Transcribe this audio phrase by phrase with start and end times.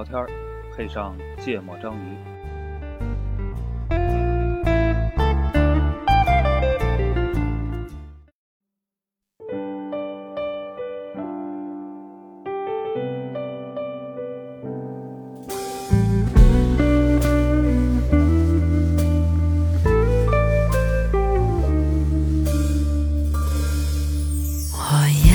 [0.00, 0.26] 聊天，
[0.74, 2.16] 配上芥末章鱼。
[24.72, 24.78] 我
[25.28, 25.34] 要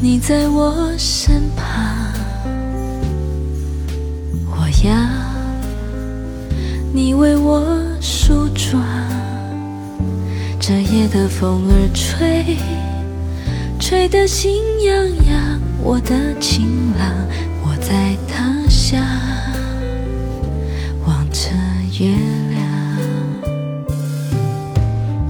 [0.00, 1.35] 你在我身
[11.38, 12.56] 风儿吹，
[13.78, 15.60] 吹得心痒痒。
[15.82, 17.14] 我的情郎，
[17.62, 18.98] 我在他乡
[21.06, 21.50] 望着
[22.00, 22.56] 月亮。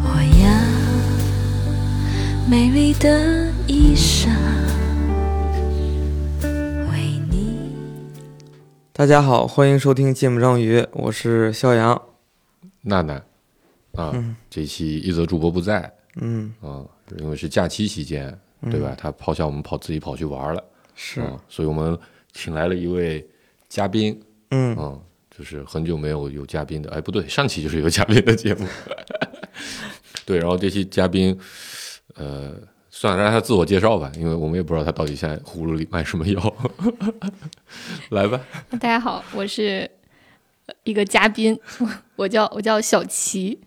[0.01, 0.07] 我
[0.45, 0.47] 要。
[2.49, 4.29] 美丽的衣裳，
[6.89, 7.75] 为你。
[8.93, 12.01] 大家好，欢迎收听《芥末章鱼》，我是肖阳。
[12.83, 13.21] 娜娜
[13.97, 14.15] 啊，
[14.49, 16.85] 这期一则主播不在嗯，啊，
[17.19, 18.37] 因为是假期期间，
[18.71, 18.95] 对吧？
[18.97, 20.65] 他抛下我们跑自己跑去玩了，
[20.95, 21.99] 是，啊，所以我们
[22.33, 23.27] 请来了一位
[23.69, 24.19] 嘉宾，
[24.51, 24.99] 嗯，啊，
[25.31, 28.67] 就是很久没有有嘉宾的，哎，不对，上期就是有嘉宾的节目，
[30.25, 31.39] 对，然后这期嘉宾，
[32.15, 32.55] 呃，
[32.91, 36.57] 算了，让他自我介绍吧，因为我们也不知道他到底现在葫芦里卖什么药，
[38.11, 39.91] 来吧，大家好，我是
[40.65, 41.59] 呃一个嘉宾，
[42.17, 43.61] 我叫我叫小齐，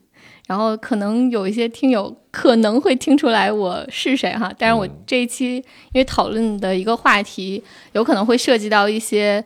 [0.50, 9.46] 然后可能有一些听友可能会听出来我是谁哈，但是我嗯这一期因为讨论的一个话题有可能会涉及到一些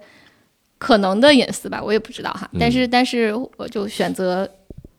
[0.77, 4.49] 可能的隐私吧，我也不知道哈，嗯但是但是我就选择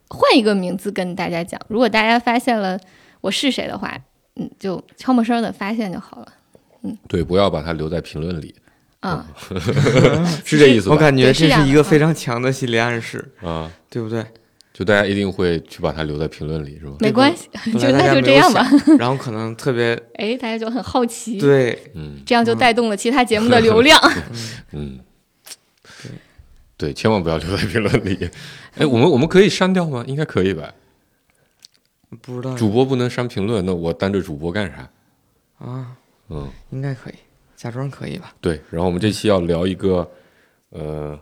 [0.09, 2.79] 换一个名字跟大家讲，如果大家发现了
[3.23, 3.99] 我是谁的话，
[4.37, 6.29] 嗯，就悄没声的发现就好了。
[6.83, 8.55] 嗯对，不要把它留在评论里，
[9.01, 9.27] 啊、
[10.45, 10.95] 是这意思吧？
[10.95, 14.23] 我感觉这是一个非常强的心理暗示，啊，对不对？
[14.75, 16.97] 就大家一定会去把它留在评论里，是吧？
[16.99, 17.49] 没关系，
[17.79, 18.69] 就那就这样吧。
[18.99, 23.97] 然后可能特别 哎，大家就很好奇，对，嗯这样就带动了其他节目的流量。
[24.73, 24.99] 嗯，
[26.77, 28.29] 对，千万不要留在评论里。
[28.75, 30.05] 哎，我们我们可以删掉吗？
[30.09, 30.75] 应该可以吧？
[32.21, 34.91] 不知道主播不能删评论，那我当着主播干啥？
[35.65, 35.97] 啊，
[36.31, 37.15] 嗯，应该可以，
[37.55, 38.35] 假装可以吧？
[38.41, 38.61] 对。
[38.71, 40.11] 然后我们这期要聊一个，
[40.71, 41.17] 呃，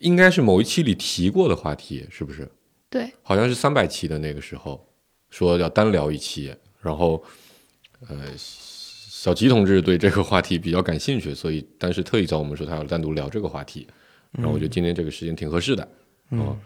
[0.00, 2.46] 应该是某一期里提过的话题，是不是？
[2.90, 4.84] 对，好像是三百期的那个时候
[5.30, 7.22] 说要单聊一期，然后
[8.08, 13.86] 呃，小吉同志对这个话题比较感兴趣，所以当时特意找我们说他要单独聊这个话题，
[14.32, 15.88] 然后我觉得今天这个时间挺合适的，
[16.30, 16.58] 嗯，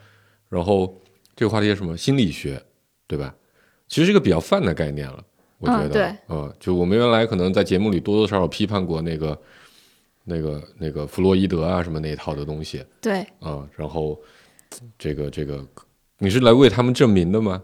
[0.48, 0.98] 然后
[1.36, 1.96] 这个话题是什么？
[1.96, 2.62] 心理学，
[3.06, 3.34] 对吧？
[3.86, 5.22] 其实是一个比较泛的概念了，
[5.58, 6.16] 我觉得，嗯对。
[6.28, 9.38] 嗯，就我们原来可能在节目里多多少少批判过那个
[10.24, 14.18] 那个那个弗洛伊德啊什么那一套的东西，对，啊、然后
[14.98, 15.66] 这个这个，
[16.18, 17.62] 你是来为他们证明的吗？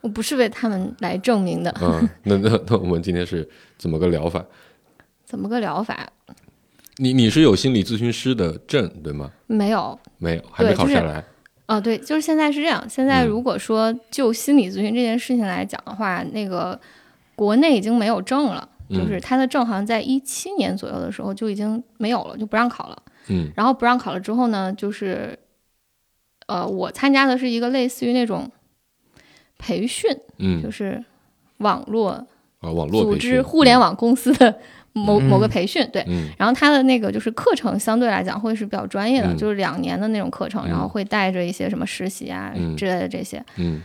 [0.00, 3.46] 我不是为他们来证明的，嗯，那 那那我们今天是
[3.76, 4.44] 怎么个疗法？
[5.26, 6.08] 怎么个疗法？
[6.96, 9.30] 你你是有心理咨询师的证对吗？
[9.46, 9.98] 没有。
[10.18, 11.22] 没有，还没考下来。
[11.66, 12.84] 哦，对，就是现在是这样。
[12.88, 16.78] 现在嗯如果说就心理咨询这件事情来讲的话，那个
[17.36, 23.02] 国内已经没有证了，嗯就是他的证好像在一七年左右的时候就已经没有了，就不让考了。
[23.28, 25.38] 嗯然后不让考了之后呢，就是
[26.50, 28.50] 呃，我参加的是一个类似于那种
[29.56, 31.04] 培训，就嗯是
[31.58, 32.10] 网络
[32.60, 34.58] 啊，网络组织互联，网公司的
[34.92, 36.04] 某、嗯某个培训，对。
[36.08, 43.80] 嗯然后他的那个就是课程相对来讲会是比较专业的，嗯就是两年的那种课程，然后嗯会带着一些什么实习啊、嗯之类的这些，嗯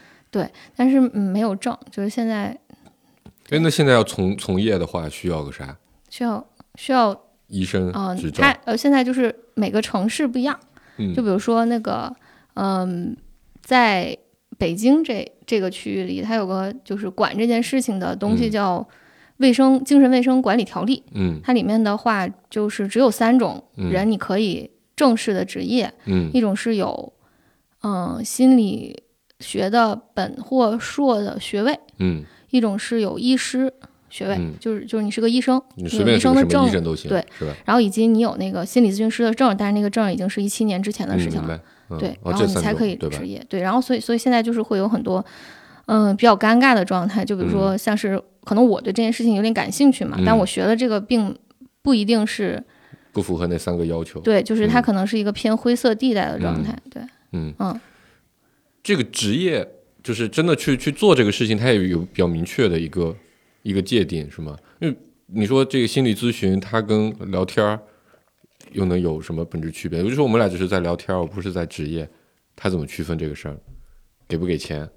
[0.75, 3.31] 但是嗯没有证，就是现在嗯。
[3.51, 5.77] 哎，那现在要从从业的话，需要个啥？
[6.09, 6.43] 需要
[6.75, 7.15] 需要
[7.47, 8.43] 医生啊、执照？
[8.65, 10.59] 呃现在就是每个城市不一样，
[10.97, 12.13] 嗯就比如说那个
[12.55, 13.15] 嗯、
[13.61, 14.17] 在
[14.57, 18.51] 北京这这个区域里，它有个就是管这件事情的东西嗯。
[18.51, 18.87] 叫
[19.37, 21.39] 卫生、精神卫生管理条例，嗯。
[21.43, 23.89] 它里面的话就是只有三种嗯。
[23.89, 26.31] 人你可以正式的执业，嗯。
[26.33, 27.13] 一种是有
[27.83, 29.03] 嗯、心理
[29.39, 33.71] 学的本或硕的学位，嗯，一种是有医师
[34.09, 34.53] 学位，嗯。
[34.59, 37.53] 就是就是你是个医生，你你有医生的证都行，对，是吧？
[37.65, 41.61] 然后以及你有那个心理咨询师的证，但是那个证已经是一七年之前的嗯，事情了。
[41.89, 43.27] 嗯对，哦，然后你才可以种对吧执？
[43.27, 43.45] 业。
[43.47, 45.23] 对，然后所以所以现在就是会有很多，
[45.85, 51.35] 嗯、比较尴尬的状态，就比如嗯说像是、可能我对这件事情有点感兴趣嘛，但嗯我学的这个并
[51.81, 52.63] 不一定是
[53.11, 54.19] 不符合那三个要求。
[54.21, 56.75] 对，就是它嗯可能是一个偏灰色地带的状态。
[56.89, 57.01] 对，
[57.33, 57.79] 嗯嗯，
[58.83, 59.67] 这个职业
[60.03, 63.15] 就是真的去去做这个事情，它也有比较明确的一个
[63.61, 64.57] 一个界定，是吗？
[64.79, 64.97] 因为
[65.27, 67.79] 你说这个心理咨询，它跟聊天儿
[68.75, 70.03] 又能有什么本质区别？
[70.03, 72.07] 我就说我们俩只是在聊天，我不是在职业，
[72.55, 73.57] 他怎么区分这个事儿？
[74.27, 74.87] 给不给钱？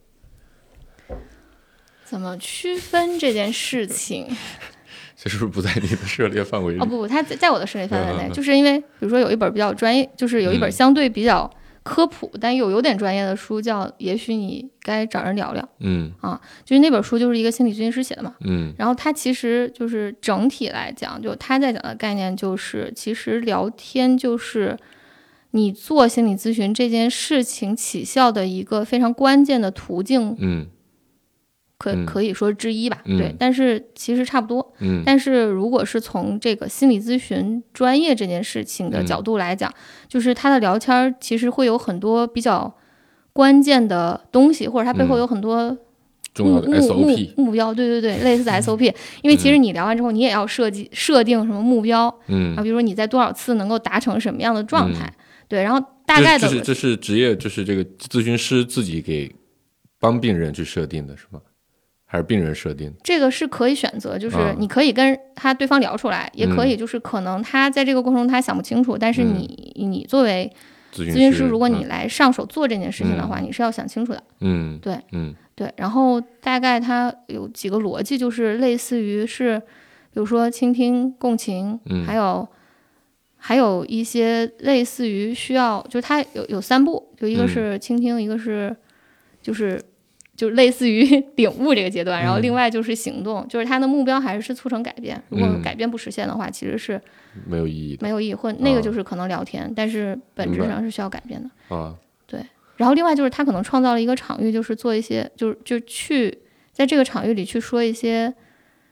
[2.04, 4.26] 怎么区分这件事情？
[5.14, 6.80] 这是不是不在你的涉猎范围里？
[6.80, 11.50] 哦不不，他在在我的涉猎范围内，嗯就是因为比如说有一本比较专业，就是有一本嗯相对比较
[11.82, 16.12] 科普，但又有点专业的书，叫《也许你该找人聊聊》嗯。
[16.20, 18.34] 啊，就是那本书就是一个心理咨询师写的嘛。
[18.40, 18.72] 嗯。
[18.78, 24.76] 然后他其实就是整体来讲，就他在讲的概念就是，其实聊天就是
[25.52, 30.66] 你做心理咨询这件事情起效的一个非常关键的途径，嗯
[31.78, 33.00] 可嗯可以说之一吧。
[33.04, 34.75] 嗯对，但是其实差不多。
[34.80, 39.72] 嗯但是如果是从这个心理咨询专业这件事情的嗯角度来讲，
[40.08, 42.75] 就是他的聊天儿其实会有很多比较
[43.32, 45.76] 关键的东西，或者他背后嗯有很多
[46.34, 48.92] 重要的目目 SOP，目目标，对对对，类似的 SOP。
[49.22, 55.12] 因为其实你聊完之后，你也要设计设定什么目标嗯啊，比如说你在多少次能够达成什么样的状态，
[55.46, 59.32] 对，然后大这概的这是这是职业，就是这个咨询师自己给
[60.00, 61.40] 帮病人去设定的，是吗？
[62.10, 62.90] 还是病人设定？
[63.05, 64.55] 这个是可以选择，就是啊。
[64.58, 66.78] 你可以跟他对方聊出来，也可以嗯。
[66.78, 70.50] 就是可能他在这个过程中他想不清楚，但是你你作为
[70.90, 71.88] 咨询师，如果你嗯。
[71.88, 74.22] 来上手做这件事情的话，你是要想清楚的。
[74.40, 75.34] 嗯对嗯。
[75.55, 82.06] 对，然后大概它有几个逻辑，就是类似于是，比如说倾听、共情，嗯。
[82.06, 82.49] 还有
[83.37, 87.49] 还有一些类似于需要，就是它有有三步，就一个嗯。
[87.49, 88.75] 是倾听，一个是
[89.43, 89.82] 就是
[90.38, 91.02] 就类似于
[91.35, 95.20] 领悟这个阶段，然后另外就是行动，就是他的目标还是促成改变。
[95.31, 97.00] 如果嗯改变不实现的话，其实是
[97.44, 101.76] 没有意义的没有意义，或那个啊就是可能聊天，但是本质上是需要改变的。
[101.76, 101.93] 啊，
[102.76, 106.38] 然后另外就是他可能创造了一个场域，就是做一些，就是就去
[106.73, 108.32] 在这个场域里去说一些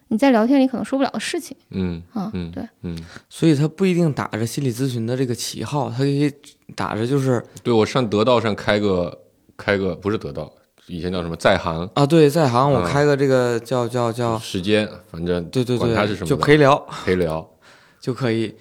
[0.09, 2.29] 你在聊天里可能说不了的事情嗯啊。
[2.35, 2.99] 嗯对，嗯，
[3.29, 6.29] 所以他不一定打着心理咨询的这个旗号，他可以
[6.75, 9.17] 打着就是对我上得道上开个
[9.57, 10.53] 开个不是得道，
[10.89, 17.49] 以前叫什么在行啊，对，在行我啊开个这个叫叫叫，时间，反正对对管它是对，什么就陪聊陪聊
[18.01, 18.55] 就可以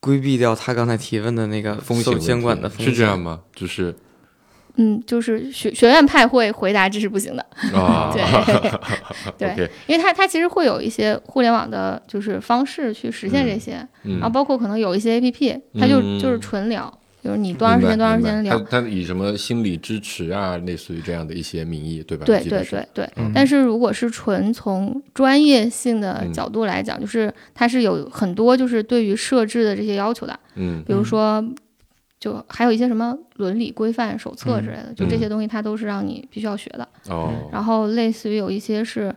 [0.00, 3.40] 规避掉他刚才提问的那个风险监管的风险是这样吗？
[3.54, 3.94] 就是
[4.80, 7.44] 嗯，就是学学院派会回答这是不行的，
[7.76, 8.14] 啊，
[9.36, 13.72] 对 对因为它它其实会有一些互联网的就是方式去实现这些，
[14.04, 16.96] 然后嗯，包括可能有一些 APP，它就、嗯就是纯聊，
[17.28, 22.24] 就是你多长时间多长时间聊，他他以什么心理支持啊，类似于这样的一些名义，对吧？
[22.24, 23.30] 对对对对，嗯。
[23.34, 26.32] 但是如果是纯从专业性的嗯。
[26.32, 30.82] 角度来讲，就是它是有很多就是对于设置的这些要求的，嗯。
[30.86, 31.46] 比如说，
[32.18, 36.88] 就还有一些什么伦理规范手册之类的，就这些东西它都是让你必须要学的。
[37.10, 39.14] 哦，然后类似于有一些是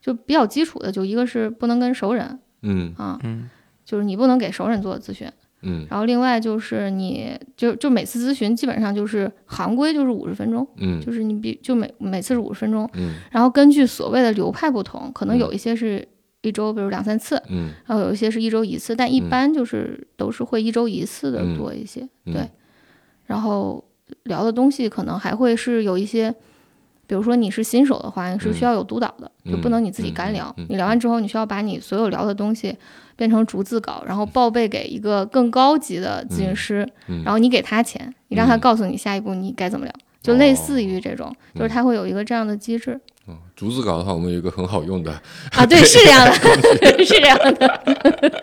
[0.00, 2.94] 就比较基础的，就一个是不能跟熟人嗯。
[2.96, 3.50] 啊，嗯。
[3.84, 5.30] 就是你不能给熟人做咨询。
[5.62, 5.86] 嗯。
[5.90, 11.00] 然后另外就是你就就每次咨询基本上就是行规就是五十分钟，嗯。
[11.00, 13.14] 就是你比就每每次是五十分钟，嗯。
[13.30, 16.06] 然后根据所谓的流派不同，可能嗯有一些是
[16.42, 17.70] 一周，比如两三次，嗯。
[17.86, 21.56] 然后有一些是一周一次，但一嗯般就是都是会一周一次的嗯。
[21.56, 22.32] 多一些，嗯。
[22.34, 22.48] 对。
[23.26, 23.84] 然后
[24.24, 26.34] 聊的东西可能还会是有一些，
[27.06, 30.52] 比如说你是新手的话，你是需要有督导的，嗯就不能你自己嗯干聊。
[30.56, 30.66] 嗯嗯。
[30.70, 32.76] 你聊完之后，你需要把你所有聊的东西
[33.20, 42.98] 变成逐字稿，然后报备给一个更高级的咨询师，嗯然后你给他钱，你让他嗯告诉你下一步你该怎么聊，就类似于这种，就是嗯他会有一个这样的机制。
[43.26, 45.12] 哦逐字稿的话，我们有一个很好用的，
[45.52, 46.32] 啊，对，是这样的，
[47.04, 48.42] 是这样的。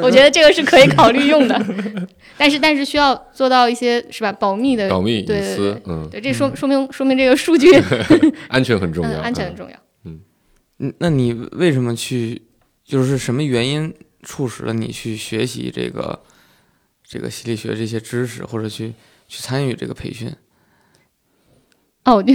[0.00, 1.60] 我觉得这个是可以考虑用的，
[2.38, 7.68] 但是但是需要做到一些是吧保密的，保密隐对对私对，嗯，对，这说说明说明这个数据
[8.46, 9.76] 安全很重嗯要，安全很重要。
[10.78, 12.40] 嗯，那你为什么去，
[12.92, 16.20] 就是什么原因促使了你去学习这个
[17.02, 18.92] 这个心理学这些知识，或者去
[19.26, 20.30] 去参与这个培训？
[22.04, 22.34] 哦，我就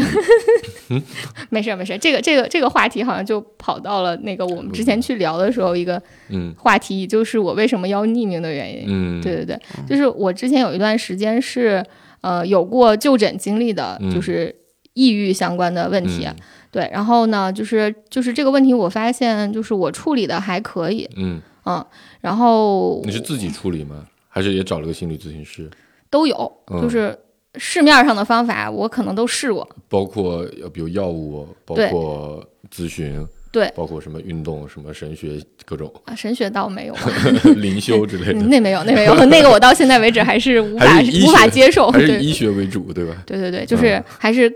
[1.51, 8.85] 没事儿没事儿，这个这个这个话题好像就跑到了那个我们之前去聊的时候一个嗯话题，就是我为什么要匿名的原因。
[8.87, 11.85] 嗯，对对对，就是我之前有一段时间是
[12.21, 14.55] 呃有过就诊经历的，嗯就是
[14.97, 16.25] 抑郁相关的问题。
[16.25, 16.35] 嗯。
[16.69, 21.83] 对，然后呢，就是就是这个问题，我发现就是我处理的还可以，嗯，嗯，
[22.21, 24.05] 然后你是自己处理吗？
[24.27, 25.69] 还是也找了个心理咨询师？
[26.09, 26.81] 都有，嗯。
[26.81, 27.17] 就是
[27.55, 33.71] 市面上的方法我可能都试过，包括呃比如药物，包括咨询，对。
[33.73, 35.91] 包括什么运动、什么神学各种。
[36.05, 36.95] 啊，神学倒没有，
[37.55, 42.19] 灵修之类的，嗯 那没有，那没有，那个我到现在为止还是无法是无法接受，还是对。
[42.19, 43.23] 以医学为主，对吧？
[43.25, 44.51] 对对对，就是还是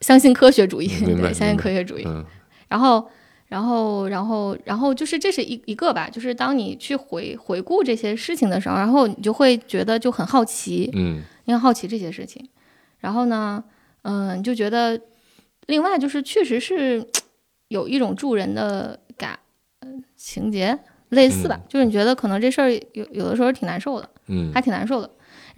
[0.00, 2.04] 相信科学主义，对，相信科学主义。
[2.06, 2.24] 嗯
[2.68, 3.10] 然后，
[3.48, 12.48] 然后，然后，然后就是这是一一个吧，就是当你去回回顾这些事情的时候，然后你就会觉得就很好奇，嗯你很好奇这些事情。
[13.00, 13.64] 然后呢，
[14.02, 15.00] 嗯、你就觉得，
[15.66, 17.04] 另外就是确实是
[17.66, 19.36] 有一种助人的感、
[19.80, 25.10] 呃情节，类似吧，嗯就是你觉得可能这事儿有有的时候挺难受的，嗯还挺难受的。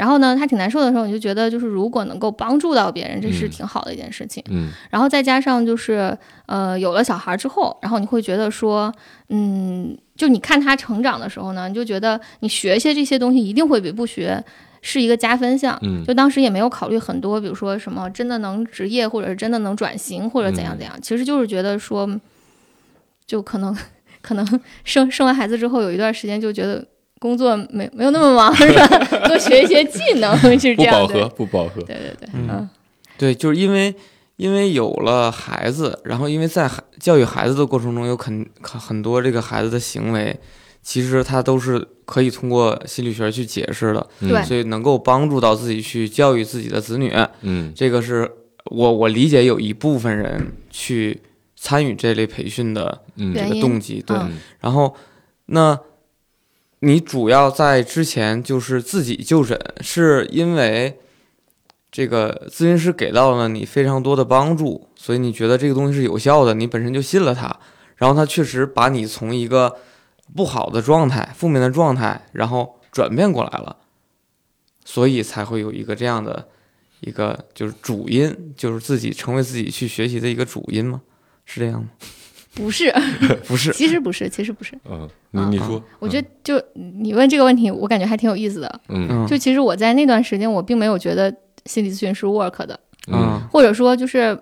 [0.03, 4.43] 然后呢，他挺难受的时候，你就觉得就是如果能够帮助到别人，这是嗯挺好的一件事情。
[4.51, 8.93] 嗯然后再加上就是呃有了小孩之后，然后你会觉得说，
[9.29, 14.43] 嗯，就你看他成长的时候呢，你就觉得你学一些这些东西一定会比不学
[14.81, 15.79] 是一个加分项。
[15.83, 20.93] 嗯就当时也没有考虑很多，比如说什么真的能职业，或者是真的能转型，或者怎样怎样。
[21.01, 22.11] 其实就是觉得说，
[23.25, 23.77] 就可能
[24.21, 26.85] 可能生生完孩子之后，有一段时间就觉得
[27.23, 28.85] 工作没没有那么忙， 是吧？
[29.29, 31.07] 多学一些技能 是这样。
[31.07, 31.81] 不饱和，不饱和。
[31.83, 32.69] 对对对，嗯嗯
[33.17, 33.95] 对，就是因为
[34.37, 40.37] 因为有了孩子，然后因为在孩教育孩子的过程中，有很很很多这个孩子的行为，
[40.83, 47.15] 其实他都是可以通过心理学去解释的，嗯对所以能够帮助到自己去教育自己的子女。
[47.43, 48.29] 嗯这个是
[48.65, 51.21] 我我理解有一部分人去
[51.57, 54.17] 参与这类培训的这个动机，对。
[54.17, 54.93] 嗯然后，
[55.47, 55.79] 那
[56.85, 60.99] 你主要在之前就是自己就诊，是因为
[61.93, 67.57] 这个咨询师给到了你非常多的帮助，所以你觉得这个东西是有效的，你本身就信了他，
[67.95, 69.77] 然后他确实把你从一个
[70.35, 73.77] 不好的状态、负面的状态，然后转变过来了，
[74.85, 76.49] 所以才会有一个这样的
[76.99, 81.01] 一个就是主因，就是自己成为自己去学习的一个主因吗？
[81.45, 81.91] 是这样吗？
[82.55, 82.93] 不是，
[83.49, 84.77] 不是，其实不是，其实不是。
[84.89, 88.81] 嗯，你你说，我觉得就你问这个问题，我感觉还挺有意思的。
[88.89, 89.07] 嗯。
[89.11, 91.35] 嗯，就其实我在那段时间，我并没有觉得
[91.67, 92.79] 心理咨询是 work 的，
[93.09, 93.15] 嗯。
[93.15, 93.49] 嗯。
[93.51, 94.39] 或者说就是，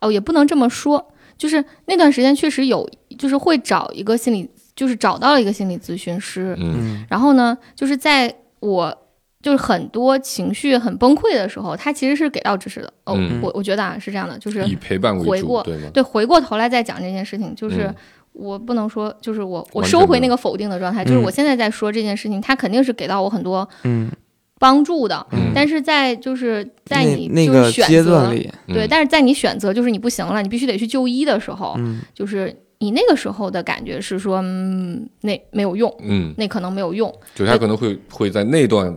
[0.00, 2.88] 哦，也不能这么说，就是那段时间确实有，
[3.18, 6.74] 就是会找一个心理，就是找到了一个心理咨询师，嗯。
[6.78, 7.06] 嗯。
[7.08, 9.05] 然后呢，就是在我
[9.46, 12.92] 就是很多情绪很崩溃的时候，他其实是给到支持的。
[13.04, 13.40] 哦，嗯。
[13.40, 15.88] 我我觉得啊是这样的，就是以陪伴为主，回过对吗？
[15.94, 17.84] 对回过头来再讲这件事情，就是。
[17.84, 17.94] 嗯。
[18.32, 21.22] 我不能说，就是我我收回那个否定的状态，就是嗯。
[21.22, 24.10] 我现在在说这件事情，他肯定是给到我很多嗯，
[24.58, 25.52] 帮助的，嗯。
[25.54, 32.00] 但是在就是在你那个就是选择阶段里，对，嗯但是在你选择就是你不行了，你必须得去就医的时候，嗯。
[32.12, 38.94] 就是你那个时候的感觉是说，嗯，那没有用，嗯，那可能没有用，就他可能会会在那段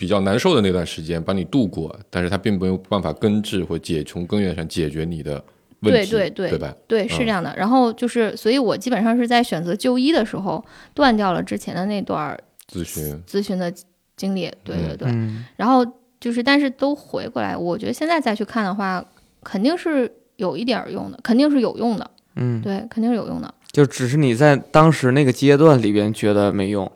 [0.00, 5.32] 比较难受的那段时间帮你度过，但是他并没有办法根治或解从根源上解决你的
[5.80, 6.74] 问题，对对对对吧？
[6.88, 7.54] 对，是嗯这样的。
[7.54, 10.64] 然后就是，所以我基本上是在选择就医的时候
[10.94, 12.34] 断掉了之前的那段
[12.72, 13.70] 咨询，咨询的
[14.16, 15.08] 经历，对对对。
[15.10, 15.44] 嗯。
[15.56, 15.84] 然后
[16.18, 19.04] 就是，但是都回过来，我觉得现在再去看的话，
[19.44, 26.90] 肯定是有一点儿用的，肯定是有用的，嗯，对，肯定是有用的，就只是你在当时那个阶段里边觉得没用，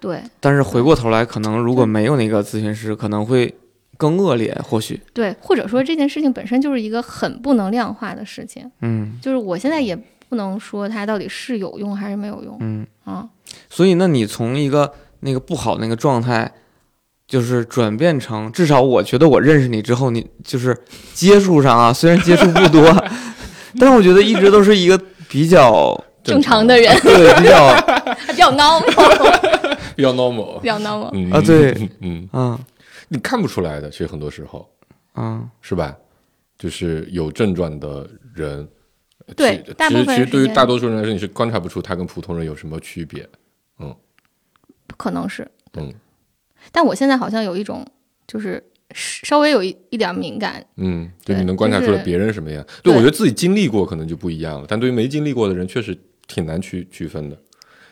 [0.00, 0.20] 对。
[0.40, 3.54] 但是回过头来，可能如果没有那个咨询师，可能会
[3.96, 9.18] 更恶劣，或许，对，或者说这件事情本身就是一个很不能量化的事情，嗯。
[9.22, 9.96] 就是我现在也
[10.28, 12.56] 不能说它到底是有用还是没有用。
[12.60, 13.28] 嗯，啊。
[13.68, 16.52] 所以那你从一个那个不好那个状态。
[17.30, 20.76] 就是转变成，至少我觉得我认识你之后，你就是
[21.14, 22.82] 接触上啊， 虽然接触不多，
[23.78, 26.92] 但是我觉得一直都是一个比较正常的人。
[27.02, 27.68] 对比较
[28.18, 29.49] 还比较 normal，
[30.00, 31.10] 比较 normal，比较 normal。
[31.12, 31.30] 嗯。
[31.30, 32.58] 啊对，嗯，啊。
[33.08, 34.66] 你看不出来的，其实很多时候。
[35.16, 35.96] 嗯是吧？
[36.56, 38.66] 就是有症状的人，
[39.36, 43.28] 对其其实其实对于大多数人来说，你是观察不出他跟普通人有什么区别。
[43.78, 43.94] 嗯。
[44.96, 45.92] 可能是，嗯。
[46.72, 47.84] 但我现在好像有一种
[48.26, 52.64] 就是稍微有一一点敏感，嗯，就对你能观察出来别人什么样。
[52.82, 52.94] 对，对。
[52.94, 55.96] 我觉得自己经历过可能就不一样了，但对于没经历过的人，确实
[56.28, 57.36] 挺难区区分的。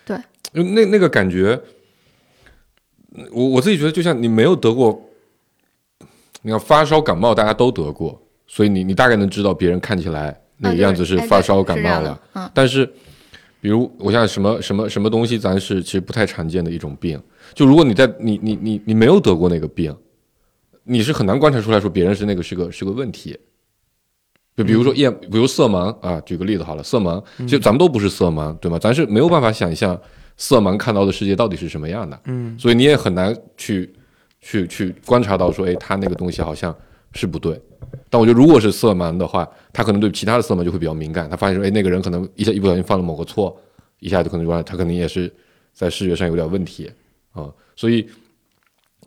[0.05, 0.17] 对，
[0.53, 1.61] 因为那那个感觉，
[3.33, 5.01] 我我自己觉得，就像你没有得过，
[6.43, 12.21] 你看发烧感冒大家都得过，所以你你大概能知道别人看起来哪啊就是个样子是发烧感冒了。
[12.35, 12.87] 嗯，但是，
[13.61, 17.21] 比如我像什么什么什么东西，咱是其实不太常见的一种病。
[17.55, 19.95] 就如果你在你你你你没有得过那个病，
[20.85, 23.39] 你是很难观察出来说别人是那个是个是个问题。
[24.57, 28.77] 就比如说夜，比如色盲啊，举个例子好了，色盲，就咱们都不是色盲，对吗？
[28.77, 29.99] 咱是没有办法想象
[30.39, 33.93] 色盲看到的世界到底是什么样的，嗯所以你也很难去
[34.41, 36.75] 去去观察到说，哎，他那个东西好像
[37.13, 37.61] 是不对。
[38.09, 41.29] 但我觉得，如果是色盲的话，他可能对其他的色盲就会比较敏感。
[41.29, 43.55] 他发现说，哎，那个人可能一下一不小心犯了某个错，
[43.99, 45.31] 一下就可能说他可能也是
[45.73, 46.91] 在视觉上有点问题
[47.33, 48.07] 啊、所以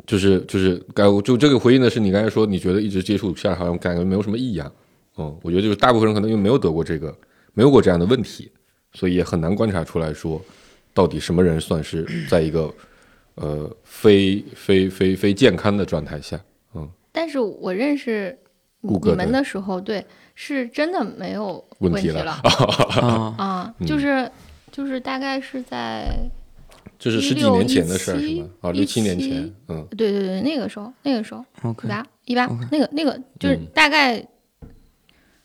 [0.06, 4.72] 就是就是刚就这个回应的是你刚才说，你觉得一直接触下来好像感觉没有什么异样。
[5.18, 7.14] 嗯，我觉得就是大部分人可能因为没有得过这个，
[7.54, 8.50] 没有过这样的问题，
[8.94, 10.42] 所以也很难观察出来说，
[10.94, 12.74] 到底什么人算是 在一个
[13.36, 16.40] 呃非非非非健康的状态下。
[16.74, 16.90] 嗯。
[17.12, 18.38] 但是我认识
[18.82, 20.06] 你们的时候，对，
[20.36, 22.20] 是真的没有问题了。
[22.20, 22.32] 题了。
[23.02, 23.88] 啊，啊，嗯。
[23.88, 24.30] 就是
[24.72, 26.08] 就是大概是在
[26.98, 28.50] 就是十几年前的事儿是吗？
[28.62, 29.86] 啊，六七年前，嗯。
[29.98, 31.44] 对对对那个时候那个时候。
[31.64, 33.68] OK，一八一八那个那个就是嗯。
[33.74, 34.26] 大概，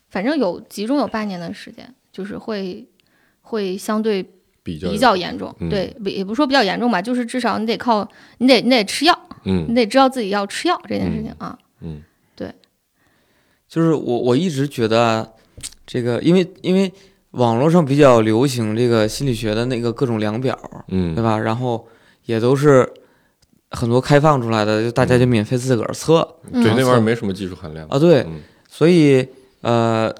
[0.08, 2.88] 反正有集中有半年的时间，就是会
[3.40, 4.22] 会相对
[4.66, 5.70] 比较比较严重，嗯。
[5.70, 8.06] 对，也不是说比较严重吧，就是至少你得靠
[8.38, 12.02] 你得你得吃药，嗯你得知道自己要吃药这件事情啊，嗯
[13.68, 15.28] 就是我我一直觉得啊，
[15.86, 16.90] 这个因为因为
[17.32, 20.56] 网络上比较流行这个心理学的那个各种量表，
[20.86, 21.14] 对嗯。
[21.16, 21.36] 吧？
[21.38, 21.86] 然后
[22.26, 22.88] 也都是
[23.72, 26.62] 很多开放出来的，就大家就免费自个儿测嗯。
[26.62, 27.98] 对，那玩意儿没什么技术含量啊。
[27.98, 28.40] 对，嗯。
[28.70, 29.26] 所以
[29.62, 30.14] 呃，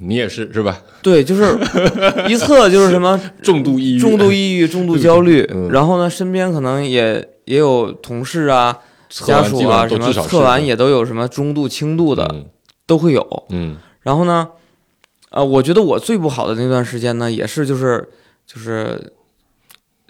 [0.00, 0.80] 你也是是吧？
[1.02, 1.56] 对，就是
[2.28, 8.78] 一测就是什么 重度抑郁，重度抑郁、重度焦虑，嗯然后呢，身边可能也也有同事啊、
[9.08, 12.46] 家属啊什么测完也都有什么中度、轻度的嗯。
[12.86, 13.46] 都会有。
[13.50, 13.76] 嗯。
[14.00, 14.48] 然后呢，
[15.30, 18.08] 呃，我觉得我最不好的那段时间呢，也是就是
[18.46, 19.12] 就是，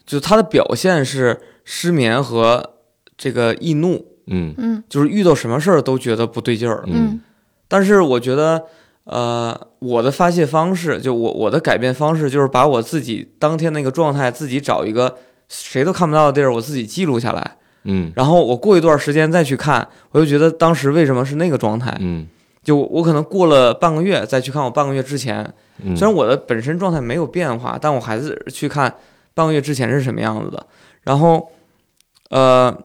[0.06, 2.74] 就他的表现是失眠和
[3.18, 4.54] 这个易怒，嗯。
[4.56, 4.84] 嗯。
[4.88, 6.84] 就是遇到什么事儿都觉得不对劲儿。
[6.86, 7.20] 嗯。
[7.68, 8.64] 但是我觉得，
[9.10, 15.16] 呃，我的发泄方式，就我我的改变方式，就是把我自己当天那个状态，自己找一个
[15.48, 21.96] 谁都看不到的地儿，我自己记录下来，嗯然后我过一段时间再去看，我就觉得当时为什么是那个状态。
[21.98, 22.28] 嗯
[22.62, 25.50] 就我我可能过了半个月再去看我半个月之前，
[25.82, 28.94] 嗯，虽然我的本身状态没有变化，但我还是去看
[29.34, 30.66] 半个月之前是什么样子的。
[31.02, 31.50] 然后，
[32.28, 32.76] 呃，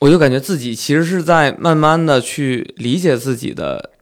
[0.00, 3.92] 我就感觉自己其实是在慢慢的去理解自己的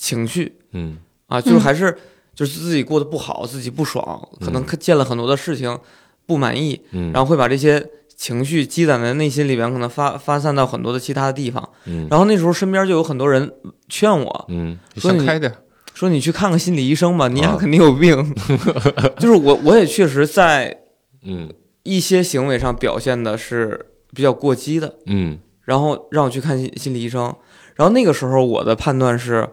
[0.00, 0.56] 情绪。
[0.72, 0.96] 嗯。
[1.26, 1.60] 啊，就是嗯。
[1.60, 1.96] 还是
[2.34, 4.64] 就是自己过得不好，自己不爽，可能嗯。
[4.64, 5.78] 看见了很多的事情
[6.26, 7.86] 不满意，嗯，然后会把这些
[8.16, 11.68] 情绪积攒在内心里边，可能发发散到很多的其他的地方。
[11.84, 12.06] 嗯。
[12.10, 13.52] 然后那时候身边就有很多人
[13.88, 15.54] 劝我，嗯，你说你想开点，
[15.94, 17.56] 说你去看看心理医生吧，你俩啊。
[17.60, 18.34] 肯定有病。
[19.18, 20.82] 就是我，我也确实在
[21.22, 21.52] 嗯。
[21.82, 25.38] 一些行为上表现的是比较过激的，嗯。
[25.62, 27.34] 然后让我去看心心理医生。
[27.74, 29.48] 然后那个时候我的判断是，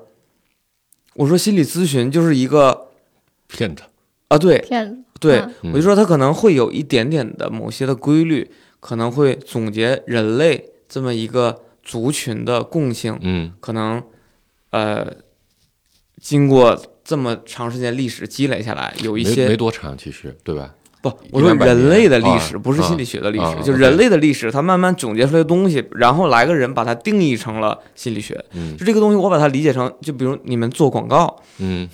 [1.18, 2.90] 我说心理咨询就是一个
[3.48, 3.84] 骗子，
[4.28, 5.72] 啊，对骗子对，嗯。
[5.74, 8.50] 我就说他可能会有一点点的某些的规律，
[8.80, 13.52] 可能会总结人类这么一个族群的共性，嗯。
[13.60, 14.02] 可能
[14.70, 15.12] 呃
[16.22, 20.76] 经过这么长时间历史积累下来，有一些没多长，其实对吧？
[21.02, 28.44] 不，我说人类的历史，啊不是心理学的历史，啊就人类的历史，它慢慢总结出来的东西，然后来个人把它定义成了心理学。
[28.54, 28.76] 嗯。
[28.78, 31.88] 就这个东西，我把它理解成，就比如你们做广告，嗯。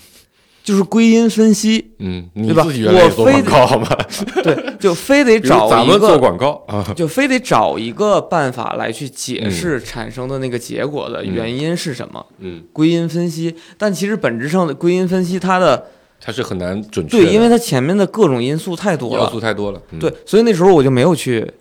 [0.63, 2.63] 就是归因分析，嗯，你对吧？
[2.65, 3.85] 我非得广告好吗？
[4.41, 9.51] 对，就非得找一咱们做个，广告啊，就非得找一个办法来去解嗯。
[9.51, 11.33] 释产生的那个结果的嗯。
[11.33, 13.53] 原因是什么，嗯，归因分析。
[13.77, 15.87] 但其实本质上的归因分析，它的
[16.25, 21.51] 它是很难准确的，对，因为它前面的各种因素太多了要，素太多了，嗯，对，所以那时候我就没有去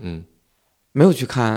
[0.00, 0.22] 嗯
[0.92, 1.54] 没有去看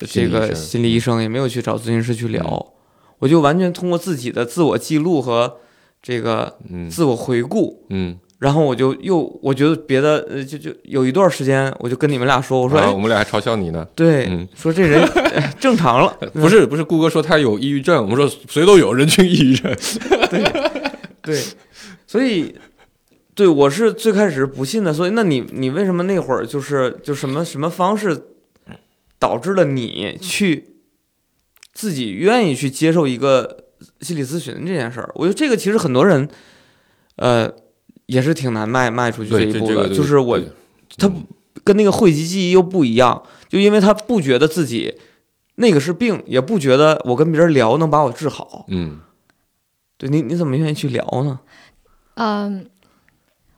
[0.00, 2.72] 呃这个心理医生也没有去找咨询师去聊，
[3.18, 5.58] 我就完全通过自己的自我记录和
[6.02, 13.86] 这个嗯自我回顾，嗯，然后我就又我觉得别的呃就就有一段时间，我就跟你们俩说，我说我，们俩还嘲笑你呢。
[13.94, 15.02] 对，嗯说这人、
[15.36, 19.74] 哎正常了，不是不是，顾哥说他有抑郁症，我们说谁都有人群抑郁症。
[20.30, 20.42] 对，
[22.06, 22.54] 所以。
[23.36, 28.28] 对，我是最开始不信的，所以那你你为什么那会儿就是就什么什么方式
[29.18, 30.76] 导致了你去
[31.72, 33.64] 自己愿意去接受一个
[34.02, 35.10] 心理咨询这件事儿？
[35.16, 36.28] 我觉得这个其实很多人，
[37.16, 37.52] 呃，
[38.06, 39.88] 也是挺难迈迈出去这，一步的。
[39.88, 40.48] 就是我对
[40.96, 41.12] 他
[41.64, 44.94] 跟那个汇集记忆又不一样，就因为他不觉得自己
[45.56, 48.64] 那个是病，也不觉得我跟别人聊能把我治好。
[48.68, 49.00] 嗯
[50.04, 51.40] 对你你怎么愿意去聊呢？
[52.16, 52.66] 嗯，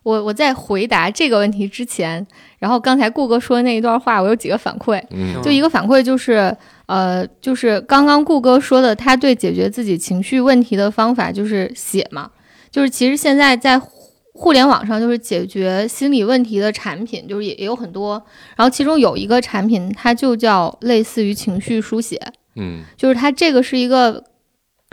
[0.04, 2.24] 我我在回答这个问题之前，
[2.60, 5.02] 然后刚才顾哥说的那一段话，我有几个反馈。
[5.10, 6.56] 嗯就一个反馈就是，
[6.86, 12.30] 呃，就是刚刚顾哥说的，他对解决自己情绪问题的方法就是写嘛，
[12.70, 13.90] 就是其实现在在互
[14.32, 22.20] 互联网上，就是解决心理问题的产品，就是也也有很多，然后其中有一个产品，它就叫类似于情绪书写，
[22.54, 24.22] 嗯，就是它这个是一个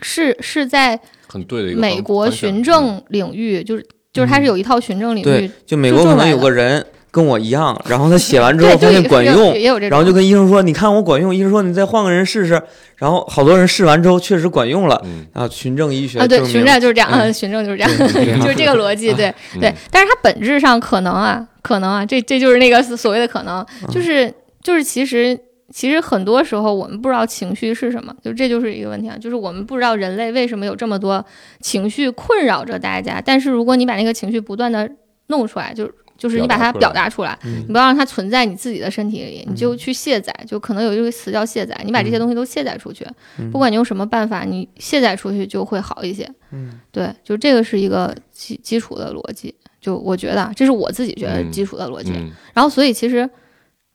[0.01, 0.99] 是是在
[1.34, 12.62] 很对的一个美国循证领域，就是就是它是有一套循证领域对，就美国可能有个人跟我一样，然后他写完之， 后发现管用，然后就跟医生说：“你看我管用。”医生说：“你再换个人试试。”
[12.98, 15.02] 然后好多人试完之后确实管用了。
[15.04, 19.74] 嗯啊，循证医学啊，对，循证就是这样，循证就是这样，就是这个逻辑，对嗯对。
[19.91, 24.32] 但是它本质上可能啊，可能啊，这这就是那个所谓的可能，就是
[24.63, 25.38] 就是其实
[25.73, 31.25] 其实很多时候我们不知道情绪是什么，就这就是一个问题啊，就是我们不知道人类为什么有这么多
[31.62, 34.88] 情绪困扰着大家，但是如果你把那个情绪不断的
[35.27, 37.63] 弄出来，就就是你把它表达出来，嗯。
[37.67, 43.03] 你不要让它存在你自己的身体里，你就去卸载，就可能有一个词叫卸载，你把这些东西都卸载出去，
[43.39, 43.49] 嗯。
[43.49, 46.29] 不管你用什么办法，你卸载出去就会好一些。
[46.51, 51.51] 嗯，对，就这个是一个基基础的逻辑，就我觉得啊这是我自己觉得嗯。
[51.51, 52.12] 基础的逻辑。
[52.12, 52.31] 嗯。
[52.53, 53.27] 然后所以其实，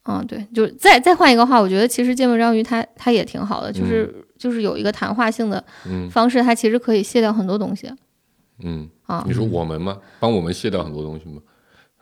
[0.09, 7.93] 嗯，对，就再再换一个话，我觉得其实芥末章鱼它它也挺好的，就是、就是有一个谈话性的嗯方式，它其实可以卸掉很多东西
[8.65, 9.99] 嗯，啊你，说我们吗？
[10.19, 11.41] 帮我们卸掉很多东西吗？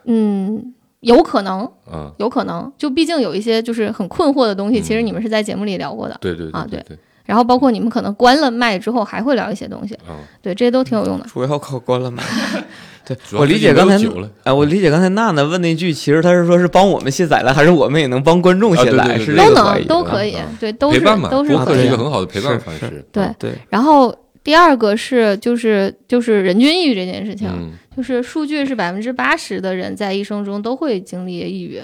[0.04, 0.72] 嗯。
[1.00, 6.16] 有可能，嗯，有可能，就毕竟有一些就是很困惑的东西，嗯其实你们是在节目里聊过的。
[6.20, 11.26] 对对啊对对，然后包括你们可能关了麦之后还会聊一些东西，啊，对，这些都挺有用的。
[11.26, 12.24] 主要靠关了麦。
[13.06, 13.96] 对我理解刚才
[14.42, 19.04] 哎，我理解刚才娜娜问那句，其实她是说是帮我们卸载了，还是我们也能帮观众啊卸载？
[19.04, 21.96] 对对对对是这都个怀疑的能都可以嗯，对，都是都是一个。
[21.96, 23.04] 很好的陪伴方式。
[23.12, 24.14] 对对，然后
[24.44, 31.80] 第二个是就是就是人均抑郁这件事情，嗯，就是数据是百分之八十的人在一生中都会经历抑郁，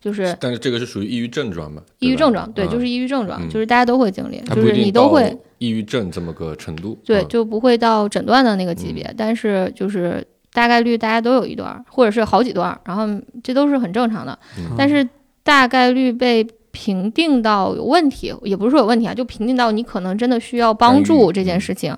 [0.00, 1.82] 就是但是这个是属于抑郁症状嘛？
[2.00, 6.98] 抑郁症状，对，就是抑郁症状，嗯就是大家都会经历，它就是你都会抑郁症这么个程度。
[7.04, 10.22] 对，嗯就不会到诊断的那个级别，但是就是
[10.54, 13.06] 大概率大家都有一段儿，或者是好几段儿，然后
[13.42, 14.38] 这都是很正常的。
[14.56, 15.06] 嗯但是
[15.42, 21.94] 大概率被评定到有问题，也不是说有问题啊，就评定到你可能真的需要帮助这件事情，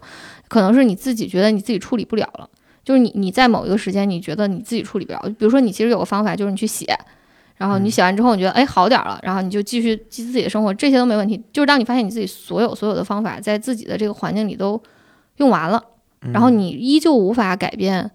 [0.49, 2.49] 可能是你自己觉得你自己处理不了了，
[2.83, 6.99] 就是你你在某一个时间你觉得你自己处理不了，比如说你其实有个方法就是你去写。
[7.59, 11.43] 然后你写完之后，你觉得哎好点儿了，然后你就继续继自己的生活，这些都没问题。
[11.55, 14.79] 就是当你发现你自己所有所有的方法在自己的这个环境里都
[15.37, 15.83] 用完了，
[16.35, 18.11] 然后你依旧无法改变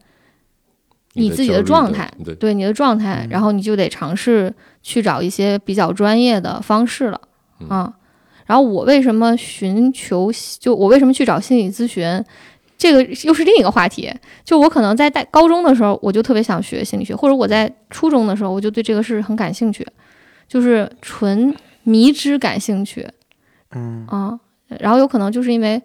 [1.14, 7.22] 你自己的状态，对，对你的状态，然后你就得尝试去找一些比较专业的方式了
[7.60, 7.94] 嗯啊。
[8.46, 12.24] 然后我为什么寻求，就我为什么去找心理咨询，
[12.78, 14.12] 这个又是另一个话题。
[14.44, 19.86] 就我可能在大高中的时候，我就特别想学心理学，或者我在初中的时候，我就对这个事很感兴趣，
[20.48, 23.08] 就是纯迷之感兴趣
[23.72, 24.40] 嗯啊。
[24.80, 25.82] 然后有可能就是因为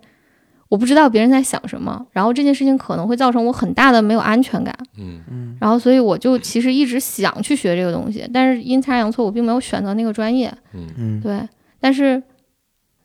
[0.68, 4.76] 我不知道别人在想什么，然后这件事情可能会造成我很大的没有安全感。
[4.98, 5.20] 嗯。
[5.30, 5.56] 嗯。
[5.60, 10.88] 然后所以我就其实一直想去学这个东西，但是阴差阳错我并没有选择那个专业，嗯。
[10.96, 11.20] 嗯。
[11.20, 11.48] 对，
[11.78, 12.20] 但是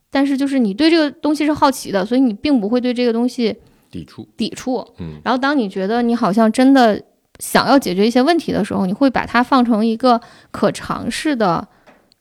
[0.10, 3.56] 但是就是你对这个东西是好奇的，所以你并不会对这个东西
[3.92, 4.86] 抵触，抵触。
[4.98, 5.22] 嗯。
[5.24, 7.00] 然后当你觉得你好像真的
[7.40, 10.20] 想要解决一些问题的时候，你会把它放成一个
[10.50, 11.68] 可尝试的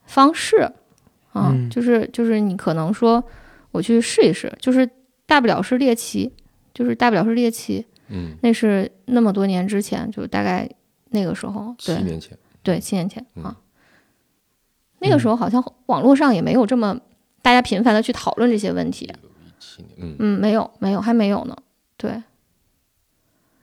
[0.05, 0.59] 方式，
[1.33, 1.70] 啊，嗯。
[1.70, 3.24] 就是就是你可能说
[3.70, 4.88] 我去试一试，就是
[5.31, 6.33] 大不了是猎奇，
[6.75, 10.69] 就是大不了是猎奇，嗯，那是那么多年之前，就大概
[11.11, 13.57] 那个时候，对七年前，对，七年前嗯啊，
[14.99, 16.99] 那个时候好像网络上也没有这么
[17.43, 19.09] 大家频繁的去讨论这些问题，
[19.97, 20.16] 嗯。
[20.19, 21.57] 嗯，没有没有还没有呢，
[21.97, 22.21] 对。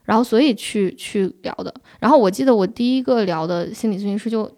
[0.05, 4.49] 然后所以去去聊的，然后我记得我第一个聊的心理咨询师就，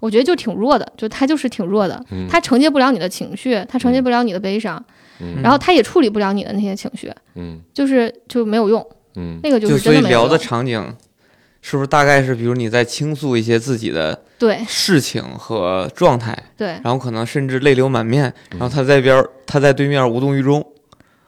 [0.00, 4.94] 我觉得就挺弱的，就他就是挺弱的，嗯他承接不了你的情绪，他承接不了你的悲伤，嗯
[5.42, 7.60] 然后他也处理不了你的那些情绪，嗯。
[7.72, 9.38] 就是就没有用，嗯。
[9.42, 10.38] 那个就就是所以聊的真的没有用。
[10.38, 10.96] 场景，
[11.62, 14.64] 是不是大概是比如你在倾诉一些自己的对。
[14.68, 16.68] 事情和状态，对。
[16.82, 18.58] 然后可能甚至泪流满面，嗯。
[18.58, 20.64] 然后他在边儿他在对面无动于衷，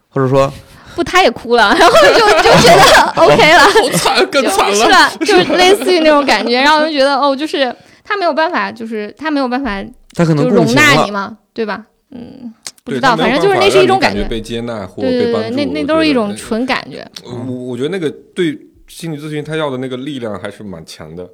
[0.08, 0.52] 或者说
[0.94, 7.74] 不，他也哭了， 然后就就觉得 OK 了，好惨，更惨了，就是吧，就是类似于那种感觉，然后就觉得哦，就是
[8.04, 9.82] 他没有办法，就是他没有办法
[10.14, 11.84] 他可能就容纳你嘛，对吧？
[12.10, 12.52] 嗯，
[12.88, 21.28] 不知道，反正就是那是一种感觉，被接纳或对对对，被帮助，那那都是一种纯感觉，我我觉得那个对心理咨询他要的那个力量还是蛮强的，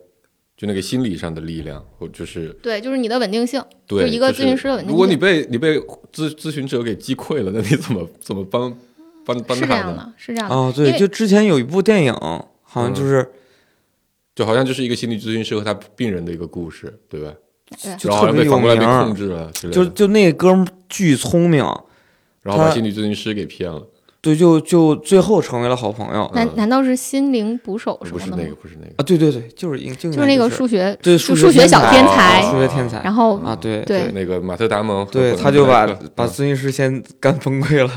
[0.57, 5.79] 就那个心理上的力量，或就是对，就是你的稳定性，对就一个咨询师的稳定性如果你被你被
[6.13, 8.77] 咨咨询者给击溃了，那你怎么怎么帮
[9.25, 9.67] 帮帮他呢？
[9.67, 12.13] 是这样的，是这样的，哦，对，就之前有一部电影，
[12.63, 13.31] 好像就是
[14.35, 17.33] 就好像就是一个心理咨询师和他病人的一个故事，对吧？
[17.71, 21.65] 对就然后好像被特别有反过来被名控制了之类的，就就那哥们儿巨聪明，
[22.43, 23.83] 然后把心理咨询师给骗了。
[24.21, 28.55] 对，就就最后成为了好朋友难嗯难道是心灵捕手什么的不是那个，？
[28.55, 29.05] 不是那个，啊！
[29.05, 37.91] 对对对，就是应就是那个数学，对数数学小天啊才，数学天才然后啊，对对那个马特达蒙对，他就把把咨询师先干崩溃了，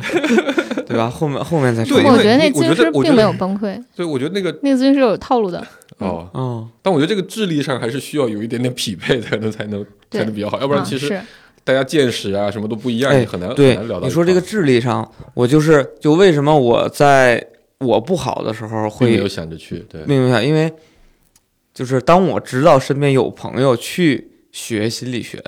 [0.86, 1.10] 对吧？
[1.10, 5.66] 后面后面才对成我觉得那咨询师并没有崩溃，对，我觉得那个那个咨询师有套路的，
[6.00, 11.20] 哦，嗯，但我觉得这个智力上还是需要有一点点匹配的， 能才能才能比较好，要不然嗯其实
[11.64, 14.06] 大家见识啊什么都不一样，哎你很难很对难聊到。
[14.08, 17.46] 你说这个智力上，我就是就为什么我在
[17.80, 20.72] 我不好的时候会没有想着去，对，没有想，因为
[21.74, 25.44] 就是当我知道身边有朋友去学心理学，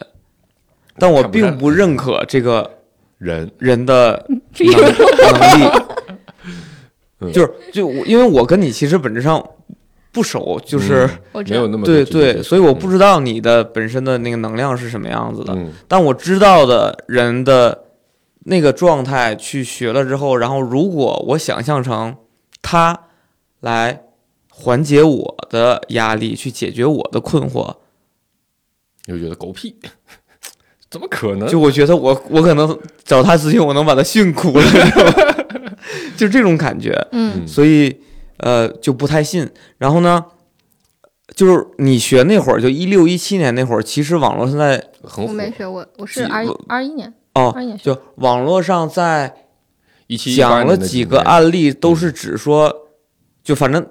[0.98, 2.80] 但我并不认可这个
[3.18, 3.50] 人。
[3.58, 5.72] 人的 这能能力，
[7.22, 9.44] 嗯 就是就我因为我跟你其实本质上
[10.20, 11.10] 不熟，就是、
[11.48, 15.72] 没有那么对对，所以我不知道你的本身的那个能量是什么样子的，嗯。
[15.88, 17.86] 但我知道的人的
[18.40, 22.18] 那个状态去学了之后，然后如果我想象成
[22.62, 23.00] 他
[23.62, 24.02] 来
[24.50, 27.76] 缓解我的压力，去解决我的困惑，
[29.06, 29.74] 你就觉得狗屁，
[30.92, 31.48] 怎么可能？
[31.48, 34.64] 就我觉得我我可能找他咨询，我能把他训哭了，
[36.18, 37.36] 就这种感觉，嗯。
[37.38, 37.48] 嗯。
[37.48, 37.98] 所以
[38.40, 39.50] 呃就不太信。
[39.78, 40.26] 然后呢，
[41.36, 45.32] 就是你学那会儿，就一六一七年那会儿，其实网络现在很火。
[45.32, 49.34] 我没，学过，我是几二我二一年，哦二一年就网络上在
[50.36, 52.74] 讲了几个案例，都是指说，
[53.44, 53.86] 就反正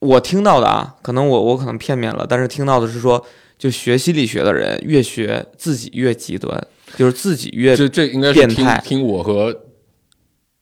[0.00, 3.24] 我听到的啊，可能我我可能片面了，但是听到的是说，
[3.56, 8.82] 就学心理学的人越学自己越极端，就是自己越这这应该是听变态。
[8.84, 9.58] 听我和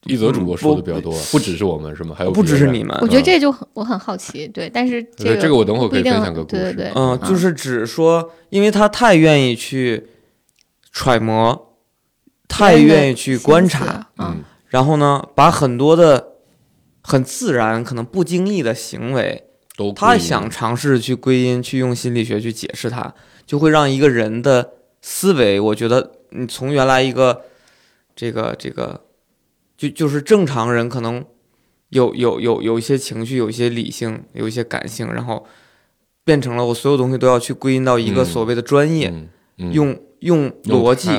[0.05, 2.15] 一则主播说的比较多，不只是我们是吗？
[2.17, 2.97] 还有不只是你们。
[3.01, 6.61] 我，觉得这就很我很好奇，对，但是这个对这个我等会儿可以分享个故事。
[6.61, 10.07] 对对对，嗯，就是只说，因为他太愿意去
[10.91, 11.75] 揣摩，
[12.47, 14.35] 太愿意去观察，，嗯。
[14.37, 14.43] 嗯。
[14.67, 16.33] 然后呢，把很多的
[17.01, 19.43] 很自然、可能不经意的行为。
[19.75, 23.11] 都他想尝试去归因，去用心理学去解释它，
[23.43, 24.69] 就会让一个人的
[25.01, 27.41] 思维，我觉得你从原来一个
[28.15, 29.01] 这个这个，
[29.83, 31.25] 就就是正常人可能
[31.89, 35.45] 有有有有一些情绪，有一些理性，有一些感性，然后
[36.23, 39.73] 变成了我所有东西都要去归因到一个嗯所谓的专业，嗯嗯。
[39.73, 41.09] 用用用逻辑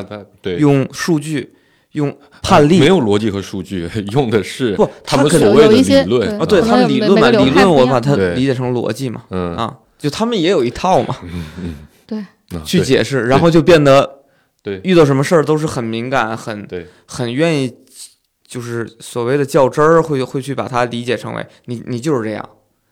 [0.58, 1.52] 用数据，
[1.92, 2.80] 用判例。
[2.80, 2.86] 没。
[2.86, 9.54] 有逻辑和数据， 用的是不他们所谓的理论啊，对他们理论嘛，理论我把它理解成逻辑嘛，嗯。
[9.56, 11.14] 啊，就他们也有一套嘛，
[12.56, 12.86] 啊去对。
[12.86, 14.20] 解释，然后就变得
[14.62, 14.80] 对。
[14.84, 16.86] 遇到什么事儿都是很敏感，很对。
[17.06, 17.74] 很愿意，
[18.46, 22.48] 就是所谓的较真儿，会会去把它理解成为你你就是这样，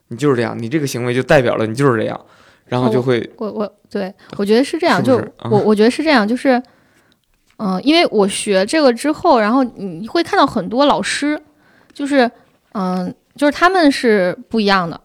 [0.08, 2.20] 你就是这样，你这个行为就代表了你就是这样，
[2.66, 5.16] 然后就会我我对我觉得是这样，就
[5.50, 6.60] 我我觉得是这样，就是，
[7.58, 11.40] 嗯、因为我学这个之后，然后你会看到很多老师，
[11.92, 12.28] 就是
[12.72, 14.98] 嗯、就是他们是不一样的，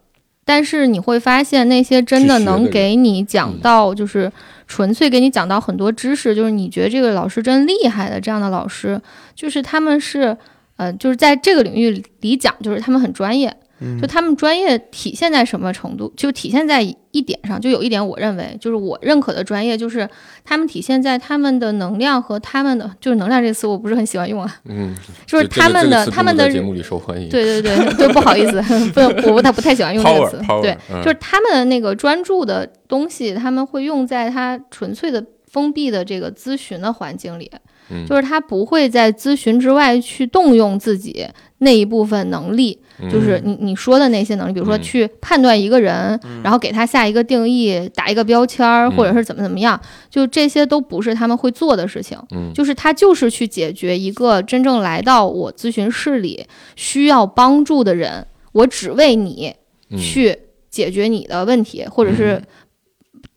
[0.47, 4.31] 但是你会发现那些真的能给你讲嗯到，就是
[4.67, 8.99] 纯粹给你讲到很多知识，就是你觉得这个老师真厉害的这样的老师，
[9.35, 10.35] 就是他们是。
[10.77, 13.99] 呃，就是在这个领域里讲，就是他们很专业，嗯。
[14.01, 16.11] 就他们专业体现在什么程度？
[16.15, 20.07] 就体现在一点上，就有一点我认为，就是我认可的专业，就是
[20.43, 28.61] 他们体现在他们的能量和他们的，就是能量这个词我不是很喜欢用啊，嗯，就是他们的、他们的节目里受欢迎，对对对就，不好意思，
[28.93, 30.39] 不我不太不太喜欢用这个词。
[30.61, 37.49] 对，嗯就是他们的那个专注的东西，他们会用在他纯粹的封闭的这个咨询的环境里，
[37.89, 38.05] 嗯。
[38.05, 41.25] 就是他不会在咨询之外去动用自己
[41.59, 42.79] 那一部分能力，
[43.11, 44.81] 就是你你说的那些能力，比如说嗯。
[44.81, 52.17] 去判断一个人，然后给他下一个定义，打一个标签儿，嗯或者是怎么怎么样，就这些都不是他们会做的事情。
[52.31, 52.51] 嗯。
[52.53, 56.45] 就是他就是去解决一个真正来到我咨询室里
[56.75, 59.53] 需要帮助的人，我只为你
[59.89, 59.97] 嗯。
[59.97, 60.37] 去
[60.69, 62.41] 解决你的问题，或者是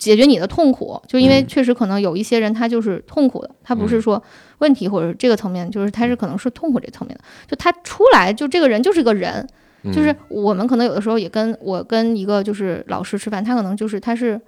[0.01, 1.01] 解决你的痛苦。
[1.07, 4.21] 就因为嗯确实可能有一些人他就是痛苦的，他不是说
[4.59, 7.23] 问题或者这个层面，就是他是可能是痛苦这层面的。
[7.47, 9.47] 就他出来，就这个人就是个人，
[9.85, 14.41] 嗯就是我们可能有的时候也跟我跟一个就是老师吃饭，他可能就是他是，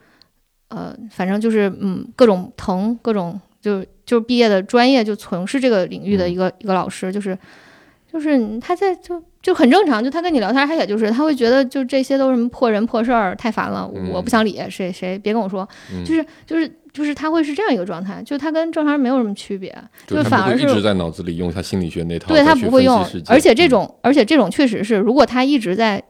[0.68, 7.38] 呃，反正就是嗯各种疼，各种就就毕业的专业就从事这个领域的一个、一个老师，就是
[8.10, 14.08] 就是他在就就很正常，就他跟你聊天，他也就是他会觉得就这些都是什么破人破事儿，太烦了，嗯。
[14.10, 16.04] 我不想理谁谁别跟我说，嗯。
[16.04, 19.74] 就是就是就是他会是这样一个状态，就他跟正常人没有什么区别，
[20.06, 23.70] 就就反而一直在脑子里用他心理学那套，对他不会用而且这嗯。
[23.70, 26.00] 种，而且这种确实是，如果他一直在，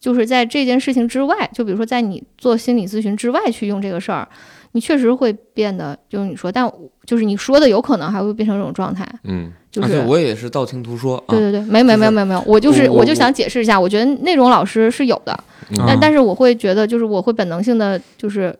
[0.00, 4.26] 就是在这件事情之外，就比如说在你做心理咨询之外去用这个事儿，
[4.72, 6.70] 你确实会变得，就是你说，但
[7.04, 10.00] 就是你说的有可能还会变成这种状态，嗯就是。
[10.06, 11.28] 我也是道听途说啊。
[11.28, 15.38] 对，对对，没没没有没有没有，我就是我我我就想解释一下，我觉得那种老师是有的，
[15.70, 15.84] 嗯。
[15.86, 18.54] 但但是我会觉得就是我会本能性的就是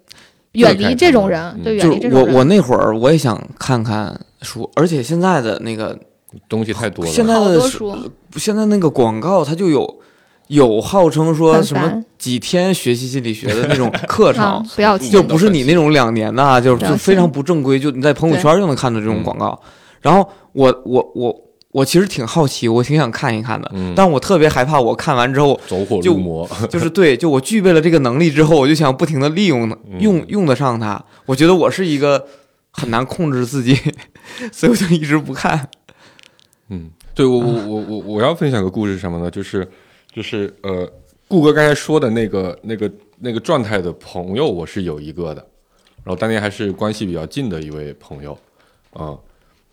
[0.53, 1.63] 远离这种人，嗯。
[1.63, 2.35] 对，远就是离这种人。
[2.35, 5.99] 我我那会儿我也想看看书，而且现在的那个
[6.49, 7.97] 东西太多了，现在的书，
[8.37, 9.99] 现在那个广告它就有
[10.49, 19.23] 有号称说什么几天学习心理学的那种课程啊，，不要钱就不是你那种两年的啊，就是就非常不正规，就你在朋友圈就能看到这种嗯。
[19.23, 19.59] 广告。
[20.01, 31.05] 然后我我我我其实挺好奇，我挺想看一看的，嗯，但我特别害怕，我看完之后走火就入魔， 就是对，就我具备了这个能力之后，我就想不停的利用嗯用用得上它。
[31.27, 32.27] 我觉得我是一个
[32.73, 33.77] 很难控制自己，
[34.51, 35.69] 所以我就一直不看。
[36.71, 39.31] 嗯，对我我我我我要分享个故事是什么呢？
[39.31, 39.69] 就是
[40.11, 40.91] 就是呃，
[41.29, 45.47] 顾哥刚才说的那个那个那个状态的朋友，我是有一个的，
[46.05, 48.37] 然后当年还是关系比较近的一位朋友
[48.95, 49.17] 啊、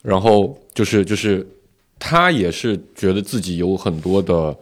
[0.05, 1.45] 然后就是就是
[1.97, 4.55] 他也是觉得自己有很多的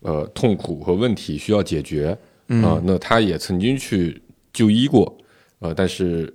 [0.00, 4.20] 呃痛苦和问题需要解决啊、嗯那他也曾经去
[4.52, 5.16] 就医过，
[5.58, 6.32] 呃，但是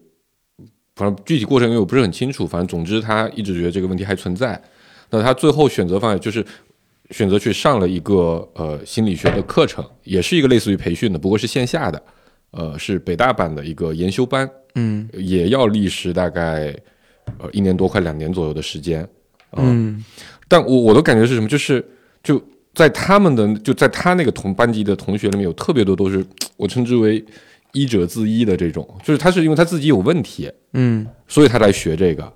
[0.95, 4.61] 反正具体过程因为我不是很清楚，反正总之他一直觉得这个问题还存在。
[5.09, 6.45] 那他最后选择方案就是
[7.11, 12.01] 选择去上了一个呃心理学的课程，也是一个类似于培训的，不过是线下的，
[12.51, 16.75] 呃，是北大版的一个研修班，嗯也要历时大概
[17.39, 19.01] 呃一年多快两年左右的时间。
[19.51, 20.03] 啊嗯
[20.47, 21.47] 但我我的感觉是什么？
[21.47, 21.83] 就是
[22.23, 22.41] 就
[22.73, 26.25] 在他们的就在他那个同班级的同学里面，有特别多都是
[26.57, 27.23] 我称之为
[27.71, 32.33] 医者自医的这种，就是他是因为他自己有问题，嗯所以他来学这个。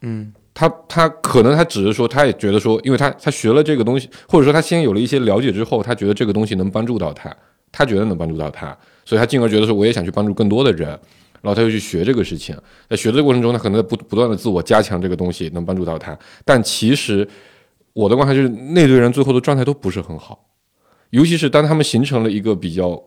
[0.00, 7.34] 嗯他他可能他只是说，他也觉得说，因为他他学了这个东西，或者说他先有了一些了解之后，他觉得这个东西能帮助到他，
[7.70, 10.98] 他觉得能帮助到他，所以他进而觉得说，我也想去帮助更多的人，
[11.42, 12.56] 然后他就去学这个事情。
[12.88, 16.18] 在学的过程中，他可能在不不断的自我加强这个东西，能帮助到他。
[16.44, 17.28] 但其实
[17.92, 20.46] 我的观察就是，那堆人最后的状态都不是很好，
[21.10, 22.98] 尤其是当他们形成了一个比较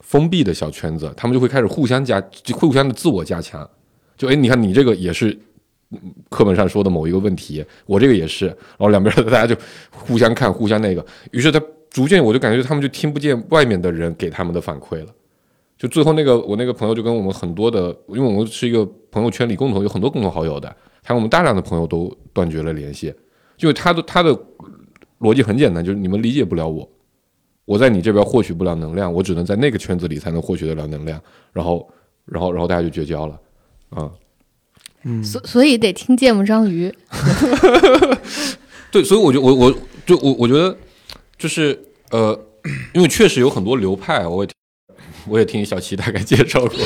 [0.00, 3.66] 封闭的小圈子，他们就会开始互相加，就互相的自我加强。
[4.16, 5.36] 就哎，你看你这个也是
[5.90, 9.56] 嗯课本上说的某一个问题，我这个也是，然后两边大家就
[9.90, 15.06] 互相看，互相那个，于是他逐渐我就感觉他们就听不见外面的人给他们的反馈了。
[15.76, 20.68] 就最后那个我那个朋友就跟我们很多的，因为我们是一个朋友圈里共同有很多共同好友的，
[21.02, 23.12] 还有我们大量的朋友都断绝了联系，
[23.58, 24.38] 因为他的他的
[25.20, 26.88] 逻辑很简单，就是你们理解不了我，
[27.64, 31.20] 我在你这边获取不了能量，我只能在那个圈子里才能获取得了能量，
[31.52, 31.88] 然后
[32.24, 33.40] 然后然后大家就绝交了，
[33.90, 34.10] 啊、
[35.02, 35.22] 嗯。
[35.24, 36.92] 所所以得听芥末章鱼。
[38.92, 39.74] 对，所以我就我我
[40.06, 40.76] 就我我觉得
[41.36, 41.76] 就是
[42.10, 42.38] 呃，
[42.94, 44.53] 因为确实有很多流派，我也听
[45.28, 46.70] 我也听小齐大概介绍过，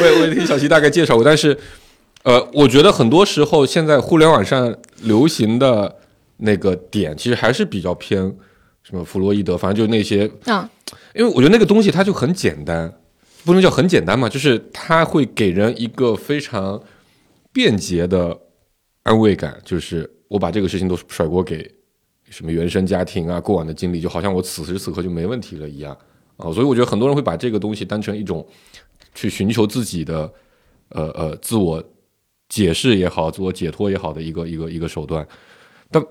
[0.00, 1.58] 我也我也听小齐大概介绍过，但是
[2.22, 5.96] 呃，我觉得很多时候现在互联网上流行的
[6.38, 8.20] 那个点，其实还是比较偏
[8.82, 10.68] 什么弗洛伊德，反正就那些嗯，
[11.14, 12.92] 因为我觉得那个东西它就很简单，
[13.44, 16.82] 不能叫很简单嘛，就是它会给人一个非常
[17.52, 18.36] 便捷的
[19.04, 21.70] 安慰感，就是我把这个事情都甩锅给
[22.28, 25.96] 什么原生家庭啊、过往的经历，就好像我此时此刻就没问题了一样
[26.36, 26.52] 啊。
[26.52, 28.46] 所以我觉得很多人会把这个东西当成一种
[29.14, 30.32] 去寻求自己的
[30.90, 31.82] 呃呃自我
[32.48, 35.26] 解释也好、自我解脱也好的一个一个一个手段。
[35.90, 36.04] 但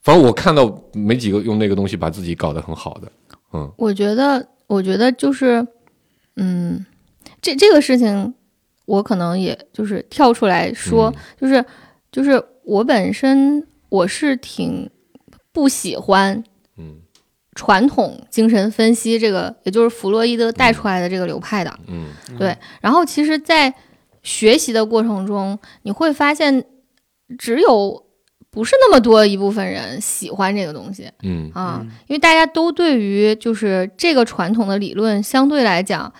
[0.00, 3.12] 反正我看到没几个用那个东西把自己搞得很好的，
[3.52, 5.66] 嗯我觉得，我觉得就是，
[6.36, 6.84] 嗯，
[7.42, 8.34] 这这个事情，
[8.86, 11.62] 我可能也就是跳出来说，就是
[12.10, 14.88] 就是我本身我是挺
[15.52, 16.42] 不喜欢
[16.76, 17.00] 嗯
[17.58, 21.78] 传统精神分析这个，也就是弗洛伊德带出来的这个流派的。
[21.88, 22.06] 嗯。
[22.38, 23.74] 对，然后其实，在
[24.22, 26.64] 学习的过程中，你会发现，
[27.36, 28.04] 只有
[28.48, 31.10] 不是那么多一部分人喜欢这个东西。
[31.24, 31.50] 嗯。
[31.52, 36.12] 啊，因为大家都对于就是这个传统的理论，相对来讲，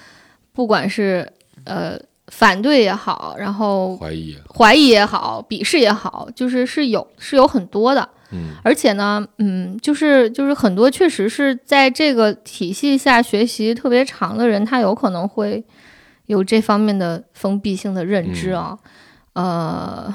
[0.52, 1.96] 不管是呃
[2.26, 8.08] 反对也好，然后怀疑，怀疑也好，鄙视也好，就是是有是有很多的。
[8.30, 8.54] 嗯。
[8.62, 15.64] 而且呢，嗯，就是就是很多确实是在这个体系下学习特别长的人，他有可能会
[16.26, 18.78] 有这方面的封闭性的认知啊，
[19.32, 20.14] 呃，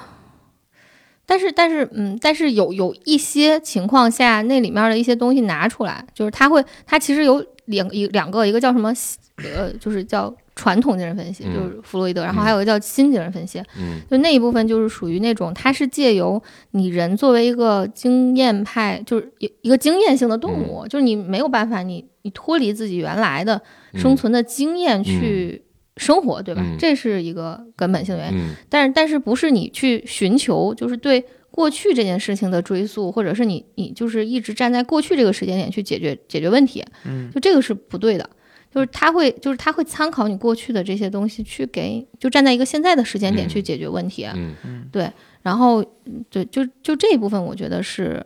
[1.25, 8.93] 但是但是嗯，但是有有一些情况下，那里面的一些东西拿出来，就是他会，他其实有两一两个，一个叫什么，
[9.37, 10.31] 呃，就是叫
[10.63, 11.53] 传统精神分析，嗯。
[11.53, 13.99] 就是弗洛伊德，然后还有一个叫新精神分析，嗯。
[14.09, 16.41] 就那一部分就是属于那种，它是借由
[16.71, 23.61] 你人作为一个经验派，就是一一个经验性的动物，就是你没有办法，你你脱离自己原来的
[23.95, 25.61] 生存的经验去
[25.97, 26.61] 生活，对吧？
[26.63, 26.77] 嗯。
[26.79, 28.39] 这是一个根本性的原因。
[28.39, 28.55] 嗯。
[28.69, 38.29] 但是但是不是你去寻求，就是对过去这件事情的追溯，或者是你你就是一直站在过去这个时间点去解决解决问题，嗯，就这个是不对的。
[38.73, 44.25] 就是他会，就是他会参考你过去的这些东西，去给就站在一个现在的时间点嗯去解决问题。
[44.33, 45.11] 嗯对
[45.43, 48.25] 然后，嗯对，就就这一部分，我觉得是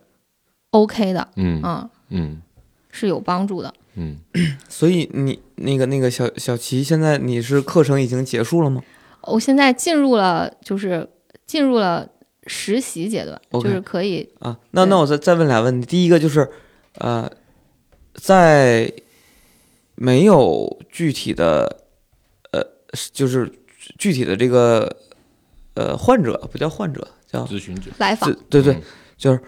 [0.70, 2.42] OK 的，嗯嗯，嗯
[2.90, 3.74] 是有帮助的。
[3.96, 4.16] 嗯，
[4.68, 8.80] 所以你那个那个小小齐，现在你是课程已经结束了吗？
[9.22, 11.08] 我现在进入了，就是
[11.44, 12.08] 进入了
[12.46, 15.86] 实习阶段就是可以啊，那那我再再问俩问题。
[15.86, 16.48] 第一个就是，
[16.98, 17.28] 呃，
[18.14, 18.90] 在
[20.00, 21.82] 没有具体的，
[22.52, 22.64] 呃，
[23.12, 23.52] 就是
[23.98, 24.96] 具体的这个
[25.74, 28.62] 呃患者，不叫患者，叫咨询者，来访对。
[28.62, 28.80] 对
[29.16, 29.40] 就是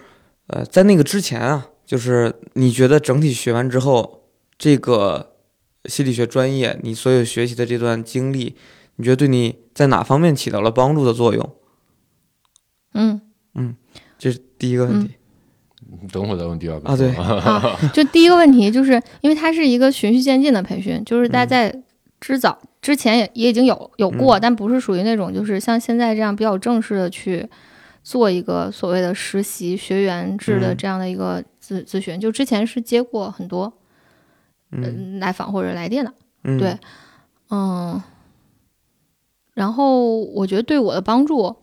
[0.49, 4.25] 呃，在那个之前啊，就是你觉得整体学完之后，
[4.59, 5.37] 这个
[5.85, 8.57] 心理学专业你所有学习的这段经历，
[8.97, 11.57] 你觉得对你在哪方面起到了帮助的作用？
[12.95, 13.21] 嗯
[13.55, 13.77] 嗯，
[14.19, 15.07] 这是第一个问题。
[15.07, 15.15] 你
[16.13, 17.13] 等会儿再问第二个啊对，
[17.93, 21.83] 就第一个问题，就是因为它是一个循序渐进的培训，就是大家在
[22.21, 27.49] 之早之前也也已经有有过，但不是属于那种就是像现在这样比较正式的去
[28.03, 33.73] 做一个所谓的实习学员制的这样的一个咨咨询，就之前是接过很多
[34.73, 36.13] 嗯来访或者来电的，
[36.59, 36.77] 对
[37.51, 38.01] 嗯，
[39.55, 41.57] 然后我觉得对我的帮助。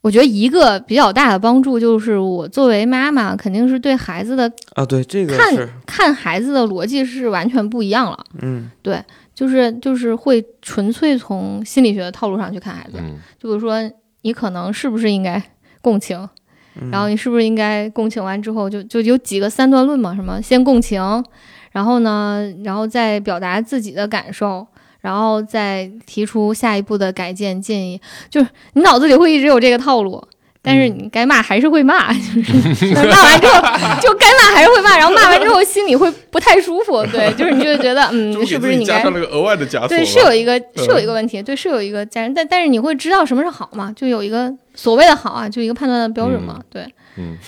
[0.00, 8.70] 我觉得一个比较大的帮助就是，我作为妈妈，肯定是对孩子的啊，对这个看，看孩子的逻辑是完全不一样了，嗯
[9.34, 12.98] 就是就是会纯粹从心理学的套路上去看孩子。
[12.98, 13.78] 嗯就比如说，
[14.22, 15.40] 你可能是不是应该
[15.80, 16.28] 共情，
[16.80, 20.14] 嗯然后你是不是应该共情完之后就就有几个三段论嘛？
[20.14, 21.00] 什么先共情，
[21.72, 24.66] 然后呢，然后再表达自己的感受。
[25.00, 30.22] 然后再提出下一步的改进建议，就是你脑子里会一直有这个套路，
[30.60, 33.60] 但是你该骂还是会骂， 就是骂完之后
[34.00, 43.92] 就该骂还是会骂，然后骂完之后心里会不太舒服，对，就是你就会觉得嗯， 是不是你该了个额外的枷对，是有一个是有一个问题，对，是有一个家人，但但是你会知道什么是好嘛？
[43.96, 46.84] 就有一个所谓的好啊，就一个判断的标准嘛，对，
[47.16, 47.38] 嗯，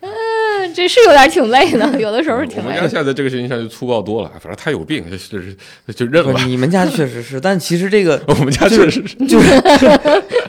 [0.00, 2.88] 嗯， 这是有点挺累的，有的时候是我们家挺累的。
[2.88, 5.56] 现在在这个事情上就粗暴多了，反正他有病，就是
[5.94, 9.60] 就认了你们家确实是，但其实这个 我们家确实是， 就是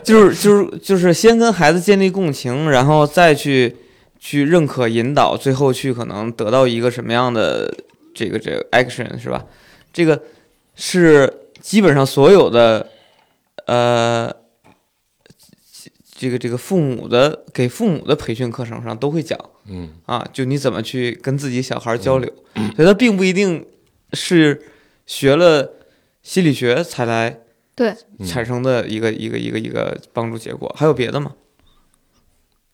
[0.02, 3.76] 就是就是就是先跟孩子建立共情，然后再去
[4.18, 7.72] 去认可引导，最后去可能得到一个什么样的
[8.14, 9.44] 这个这个 action 是吧？
[9.92, 10.20] 这个
[10.74, 12.88] 是基本上所有的
[13.66, 14.32] 呃
[16.16, 19.36] 这个这个父母的给父母的培训课程上都会讲
[19.66, 22.32] 嗯啊，就你怎么去跟自己小孩交流，
[22.76, 23.66] 所以他并不一定
[24.12, 24.62] 是
[25.06, 25.72] 学了
[26.22, 27.40] 心理学才来
[27.74, 31.32] 对，嗯产生的一个一个一个一个帮助结果，还有别的吗？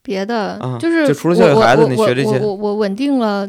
[0.03, 3.49] 别的啊就是就除了教育孩子你学这些我我我稳定了，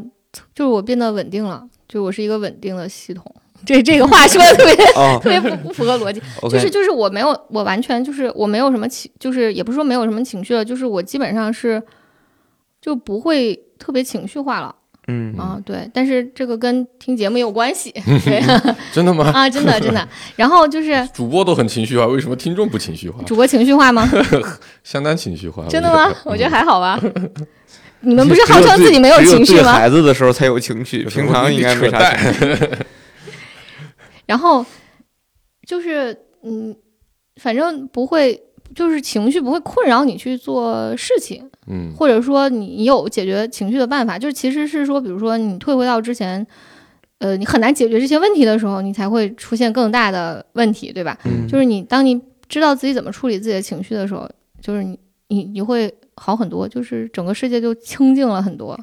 [0.55, 3.35] 就是我变得稳定了，就我是一个稳定的系统。
[3.65, 6.21] 这这个话说的特别哦 特别不不符合逻辑。
[6.49, 11.81] 就是就是我没有，我完全就是我没有什么情，就是也不是说没有什么情绪了，就是我基本上是
[12.81, 14.75] 就不会特别情绪化了
[15.07, 15.89] 嗯啊，对。
[15.93, 17.91] 但是这个跟听节目也有关系，
[18.25, 18.41] 对
[18.93, 19.31] 真的吗？
[19.33, 20.07] 啊，真的真的。
[20.35, 23.21] 然后就是主播都很情绪化，为什么听众不情绪化？
[23.23, 24.09] 主播情绪化吗？
[24.83, 26.13] 相当情绪化，真的吗？
[26.23, 26.99] 我觉得还好吧。
[28.03, 29.73] 你你们不是号称自己没有情绪吗？
[29.73, 32.69] 孩子的时候才有情绪，平常应该没啥情绪。
[34.31, 34.65] 然后
[35.67, 36.73] 就是嗯，
[37.35, 38.41] 反正不会，
[38.73, 41.49] 就是情绪不会困扰你去做事情。
[41.67, 46.47] 嗯或者说你有解决情绪的办法，就是其实是说，比如说你退回到之前，
[47.19, 51.17] 呃，你很难解决这些问题的时候，你才会出现更大的问题，对吧？
[51.25, 54.29] 嗯，就是你当你知道自己怎么处理自己的情绪的时候，
[54.61, 58.79] 就是你你你会好很多，就是整个世界就清静了很多，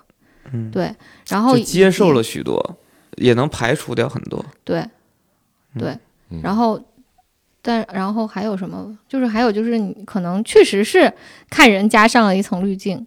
[0.53, 0.95] 嗯对，
[1.31, 2.79] 然后就接受了许多，
[3.17, 4.45] 也能排除掉很多。
[4.63, 4.91] 对嗯
[5.79, 5.97] 对
[6.31, 6.81] 嗯，然后。
[7.61, 8.97] 但然后还有什么？
[9.09, 11.13] 就是还有就是你可能确实是
[11.51, 13.05] 看人加上了一层滤镜，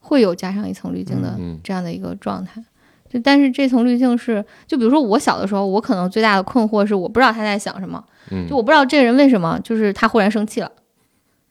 [0.00, 2.62] 会有加上一层滤镜的嗯这样的一个状态。
[3.08, 10.70] 就但是这层滤镜是，就比如说我小的时候，我可能最大的困惑是我不知道他在想什么，嗯就我不知道这个人为什么就是他忽然生气了，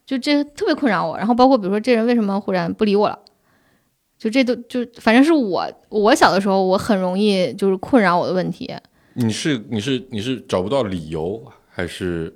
[0.04, 1.16] 就这特别困扰我。
[1.16, 3.18] 然后包括比如说这人为什么忽然不理我了，
[4.18, 8.72] 就这都就反正是我我小的时候我很容易就是困扰我的问题。
[9.20, 12.32] 你是你是你是找不到理由，还是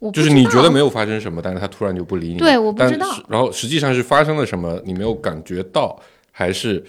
[0.00, 2.38] 我就是你觉得没有发生什么，但是他突然就不理你？
[2.38, 5.96] 对我不但知道是然后实际上是发生了什么，你没有感觉到，
[6.32, 6.84] 还是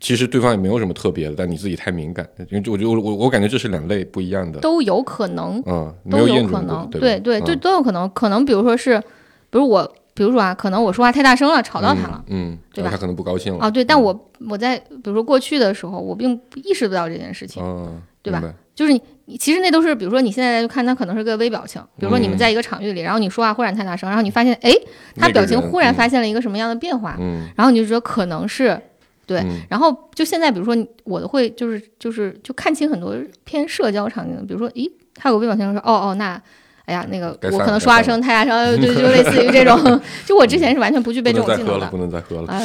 [0.00, 2.28] 其实对方也没有什么特别的，但你自己太敏感？
[2.50, 4.60] 因为我觉得我我我感觉这是两类不一样的。
[4.60, 8.08] 都有可能，嗯，没都有可能，对对对，都有可能。
[8.10, 9.00] 可能比如说是，
[9.48, 12.24] 比如我，比如说啊，可能我说话太大声了，吵到他了。
[12.28, 12.90] 嗯，嗯对吧？
[12.90, 13.60] 他可能不高兴了。
[13.64, 14.02] 啊，对，但嗯。
[14.02, 18.42] 我我在比如说过去的时候，我并不意识不到这件事情，嗯，对吧？
[18.74, 24.72] 就是你你其实那都是，比如说你现在就看他可能是个微表情，比如说你们嗯在一个场域里，然后你说话忽然太大声，然后你发现哎，
[25.16, 28.80] 他表情忽然嗯发现了一个什么样的变化，嗯，然后你就觉得可能是
[29.26, 29.60] 对，嗯。
[29.70, 36.40] 然后就现在比如说我的会就是就是就看清很多偏社交场景，比如说咦，他有个微表情说哦哦那。
[36.86, 42.60] 哎呀，那个我可能说话声太大声， 就就类似于这种， 就我之前是完全不具备这种技能的能再喝了，不，能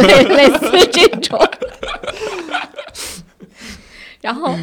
[0.00, 0.36] 再喝了。
[0.36, 1.38] 类似这种。
[4.20, 4.54] 然后，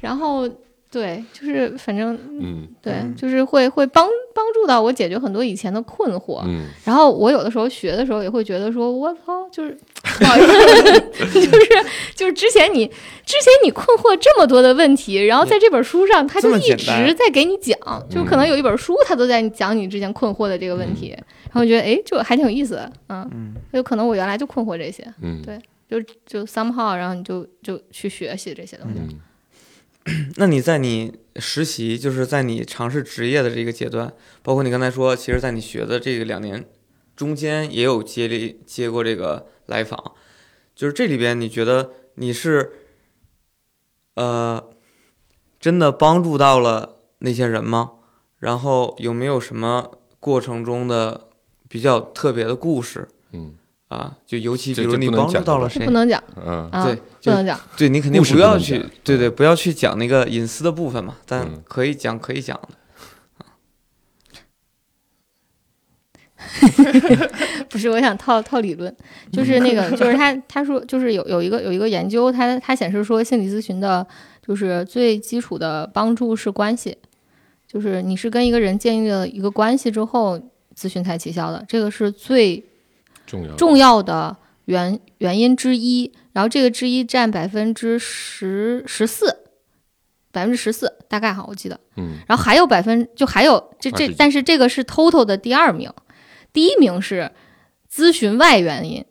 [0.00, 0.48] 然后
[0.90, 6.40] 对，就是反正嗯对，就是会会帮帮助到我解决很多以前的困惑。
[6.46, 9.76] 嗯然后我有的时候学的时候也会觉得说，我操，就是
[10.18, 11.66] 不好意思，就是
[12.14, 17.76] 就是之前你之前你困惑这么多的问题，然后在这本书上他就一直在给你讲，
[18.08, 21.10] 就可能有一本书他都在讲你之前困惑的这个问题，
[21.52, 25.60] 然后觉得哎，就还挺有意思的，嗯，有可能我原来就困惑这些，嗯，对
[25.90, 29.00] 就就 somehow，然后你就就去学习这些东西。
[29.00, 29.20] 嗯
[30.36, 36.66] 那你在你实习，就是在你尝试职业的这个阶段，包括你刚才说，其实，在你学的这个两年
[37.14, 40.14] 中间，也有接力接过这个来访，
[40.74, 42.72] 就是这里边，你觉得你是，
[44.14, 44.70] 呃，
[45.60, 47.92] 真的帮助到了那些人吗？
[48.38, 51.28] 然后有没有什么过程中的
[51.68, 53.08] 比较特别的故事？
[53.32, 53.57] 嗯。
[53.88, 54.16] 啊？
[54.26, 55.90] 就尤其比如你帮助讲到了谁不？
[55.90, 57.58] 能讲嗯啊，对，不能讲。
[57.76, 62.68] 对你肯定不要去对对，不要去讲那个隐私的部分嘛，但嗯可以讲可以讲的。
[67.68, 68.94] 不是，我想套套理论，
[69.32, 74.06] 就是那个， 就是他他说，就是有有一个有一个研究，他他显示说，心理咨询的，
[74.46, 76.96] 就是最基础的帮助是关系，
[77.66, 80.40] 就是你是跟一个人建立了一个关系之后，
[80.76, 82.64] 咨询才起效的，这个是最
[83.28, 86.12] 重要重要的原原因之一。
[86.32, 89.38] 然后这个之一占百分之十十四，
[90.30, 91.78] 百分之十四大概哈，我记得。
[91.96, 95.92] 嗯然后还有百分就还有这，这但是这个是 total 的第二名，
[96.52, 97.32] 第一名是
[97.92, 99.04] 咨询外原因，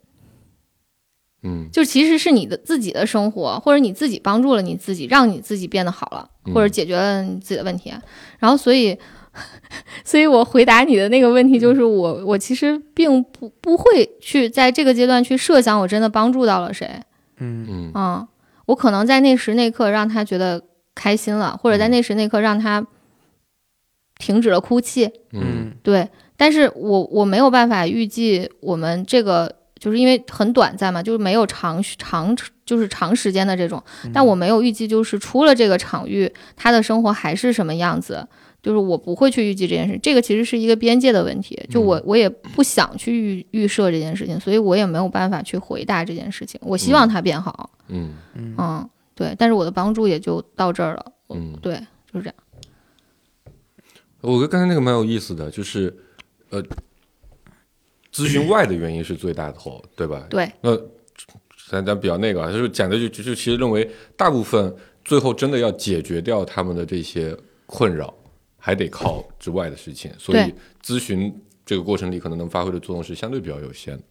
[1.43, 7.93] 嗯就其实是你的自己的生活，或者你自己帮助了你自己，让你自己变得好了，嗯或者解决了你自己的问题。
[8.39, 8.97] 然后所以，
[10.03, 16.89] 所以我回答你的那个问题就是我我其实并不不会去在这个阶段去设想我真的帮助到了谁，
[17.39, 17.65] 嗯。
[17.69, 17.91] 嗯。
[17.93, 18.27] 嗯，
[18.65, 20.61] 我可能在那时那刻让他觉得
[20.95, 22.85] 开心了，或者在那时那刻让他
[24.17, 25.41] 停止了哭泣，嗯。
[25.41, 25.73] 嗯。
[25.83, 32.35] 对，但是我我没有办法预计我们这个，就是因为很短暂嘛，就是没有长长
[32.65, 33.81] 就是长时间的这种，
[34.13, 38.27] 但我没有预计就是出了这个场域，他的生活还是什么样子，
[38.61, 46.59] 就是我不会去预计这件事，这个其实是一个边界的问题，就我我也不想去预预设这件事情，所以我也没有办法去回答这件事情。
[46.63, 51.75] 我希望它变好，嗯嗯嗯，对，但是我的帮助也就到这儿了，嗯，对，
[52.11, 52.35] 就是这样。
[54.21, 55.95] 我觉得刚才那个蛮有意思的，就是
[56.49, 56.61] 呃，
[58.11, 60.25] 咨询外的原因是最大头，对吧？
[60.29, 60.75] 对，那
[61.69, 67.37] 咱咱比较那个啊，就是讲的就就就其实认为大部分最后真的要解决掉他们的这些
[67.67, 68.13] 困扰，
[68.68, 70.53] 还得靠之外的事情，所以
[70.84, 71.34] 咨询
[71.65, 74.03] 这个过程里可能能发挥的作用是相对比较有限的。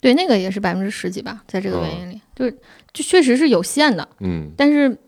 [0.00, 2.50] 对，那个也是百分之十几吧，在这个原因里，就是
[2.92, 4.98] 就确实是有限的，嗯，但是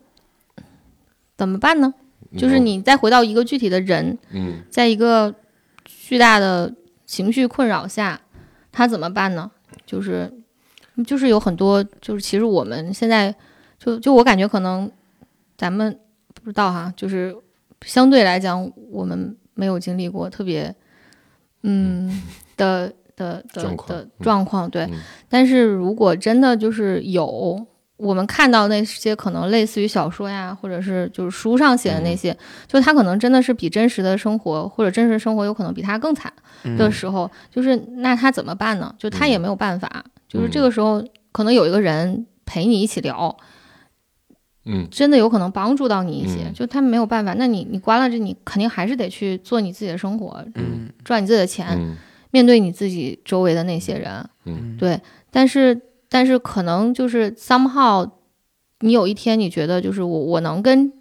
[1.36, 1.92] 怎么办呢？
[2.36, 5.34] 就是你再回到一个具体的人，嗯在一个
[5.84, 6.72] 巨大的
[7.06, 8.20] 情绪困扰下，
[8.70, 9.50] 他怎么办呢？
[9.84, 10.32] 就是
[11.04, 13.34] 就是有很多，就是其实我们现在
[13.80, 14.88] 就就我感觉可能
[15.56, 15.98] 咱们
[16.34, 17.34] 不知道哈，就是
[17.84, 20.74] 相对来讲，我们没有经历过特别
[21.62, 22.22] 嗯
[22.56, 24.84] 的的的的嗯状况，对。
[24.84, 27.66] 嗯但是如果真的就是有
[27.96, 36.32] 我们看到那些可能类似于小说呀，或者是就是书上写的那些，就他可能真的是比真实的生活或者真实生活有可能比他更惨
[36.76, 38.94] 的时候，就是那他怎么办呢？
[38.98, 43.36] 就他也没有办法，就是这个时候可能有一个人陪你一起聊，
[44.68, 44.86] 嗯。
[44.90, 46.44] 真的有可能帮助到你一些。
[46.46, 46.54] 嗯。
[46.54, 50.88] 就他没有办法，那你你关了这，你肯定还是得去做你自己的生活，嗯。
[51.04, 51.96] 赚你自己的钱，嗯。
[52.30, 54.24] 面对你自己周围的那些人。
[54.44, 54.76] 嗯。
[54.78, 55.00] 对，
[55.30, 58.08] 但是但是可能就是 somehow，
[58.80, 60.92] 你有一天你觉得就是我我能跟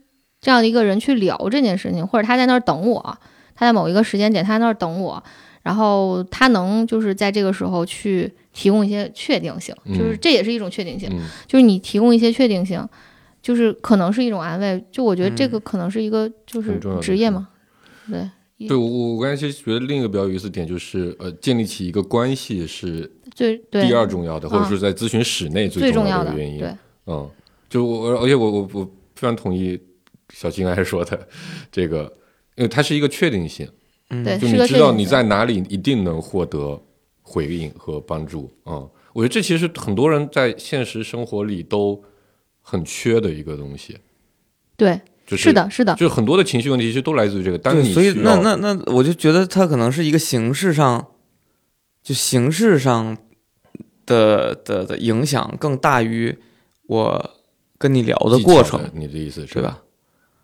[0.41, 3.17] 这样的一个人去聊这件事情，或者他在那儿等我，
[3.55, 5.21] 他在某一个时间点他在那儿等我，
[5.63, 11.21] 然后他能就是在这个时候去提供一些确定性，就是嗯这也是一种确定性，嗯。
[11.47, 12.87] 就是你提供一些确定性，
[13.47, 15.51] 就是可能是一种安慰，就我觉得这嗯。
[15.51, 17.47] 个可能是一个就是职业嘛，
[18.11, 18.29] 对
[18.67, 26.59] 对我我我刚才其实觉得另一个比较有意思的点就是，呃，建立起一个关系是最对第二重要的，或者嗯说在咨询室内最重重要的的原因。
[26.59, 26.75] 对，
[27.05, 27.29] 嗯，
[27.69, 28.83] 就我而且我我我
[29.15, 29.79] 非常同意
[30.33, 31.25] 小金刚才说的
[31.71, 32.11] 这个，
[32.57, 33.65] 因为它是一个确定性，
[34.09, 34.25] 嗯。
[34.25, 36.77] 对，就你知道你在哪里一定能获得
[37.21, 38.89] 回应和帮助啊、嗯。
[39.13, 42.03] 我觉得这其实很多人在现实生活里都
[42.69, 43.97] 很缺的一个东西，
[44.75, 47.57] 对，就是是的，是的，就很多的情绪问题其实都来自于这个。
[47.57, 51.07] 当对，你所以那那那，我就觉得它可能是一个形式上，
[52.03, 53.17] 就形式上
[54.05, 56.37] 的的的影响更大于
[56.87, 57.29] 我
[57.77, 59.61] 跟你聊的过程，你的意思是？
[59.61, 59.81] 吧？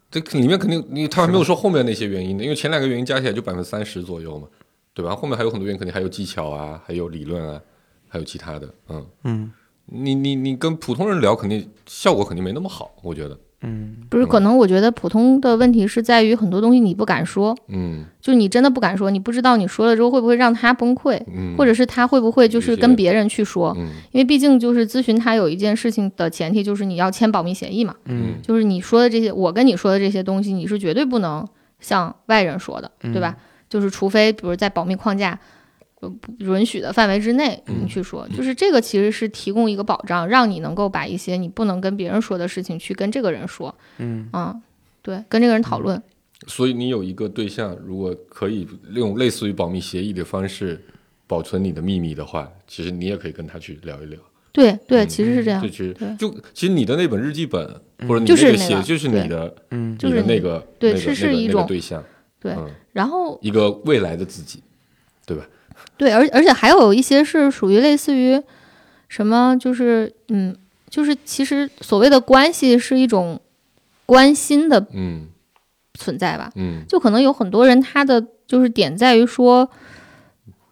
[0.10, 4.48] 这里面肯定你他还没有说后面那些原因的，因为前两个原因加起来就百分之三十左右嘛，
[4.94, 5.14] 对吧？
[5.14, 7.60] 后面还有很多原因，肯定还有技巧啊，还有理论啊，
[8.08, 9.52] 还有其他的，嗯嗯
[9.86, 13.98] 你你你跟普通人聊，肯定效果肯定没那么好，我觉得，嗯。
[14.10, 18.06] 不是，可能我觉得普通的问题是在于很多东西你不敢说，嗯。
[18.22, 23.90] 就你真的不敢说，你不知道你说了之后会不会让他崩溃，嗯，或者是他会不会就是跟别人去说，嗯。
[24.12, 28.36] 因为毕竟就是咨询，他有一件事情的前提就是你要签保密协议嘛，嗯。
[28.42, 31.46] 就是你说的这些，我跟你说的这些东西，你是绝对不能
[31.80, 33.36] 向外人说的，对吧？
[33.70, 35.38] 就是除非比如在保密框架。
[36.04, 37.76] 呃不允许的范围之内，嗯。
[37.84, 44.28] 你去说，就是这个其实是提供一个保障，让你能够把一些你不能跟别人说的事情去跟这个人说，嗯。
[44.32, 44.56] 啊，
[45.02, 46.02] 对，跟这个人讨论，
[46.48, 50.84] 所以你有一个对象，如果可以用类似于保密协议的方式
[51.28, 54.20] 保存你的秘密的话，其实你也可以跟他去聊一聊。
[54.52, 57.68] 对对，嗯其实是这样就，其实就其实你的那本日记本
[58.08, 59.98] 或者你就是那个写就是你的嗯。
[59.98, 62.04] 就是那个对是是一种对象，
[62.40, 64.62] 对嗯，然后一个未来的自己，
[65.26, 65.44] 对吧？
[65.98, 68.42] 对，而而且还有一些是属于类似于
[69.08, 70.56] 什么，就是嗯，
[70.90, 73.40] 就是其实所谓的关系是一种
[74.06, 75.28] 关心的嗯
[75.94, 76.52] 存在吧。
[76.56, 79.70] 嗯，就可能有很多人他的就是点在于说，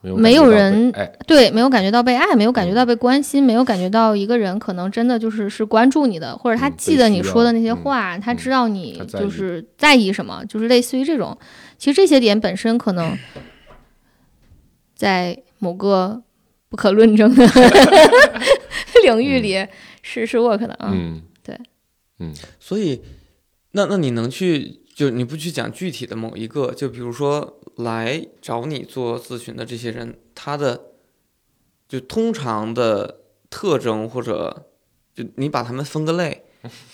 [0.02, 0.92] 没有人
[1.28, 11.38] 对，没有感觉到被爱，没有感觉到被关心，没有感觉到一个人可能真的就是是关注你的，或者他嗯记得你说的那些嗯话，他嗯知道你就是在意什么，就是类似于这种。
[11.78, 13.18] 其实这些点本身可能
[15.02, 16.22] 在某个
[16.70, 17.44] 不可论证的
[19.04, 19.68] 领域里
[20.04, 20.92] 是是 work 的啊。
[20.94, 21.60] 嗯，对，
[22.20, 22.32] 嗯。
[22.60, 23.02] 所以，
[23.72, 30.80] 那那你能去就你不去讲具体的某一个，就比如说来找你做咨询的这些人，他的
[31.90, 34.68] 就通常的特征或者
[35.16, 36.44] 就你把他们分个类，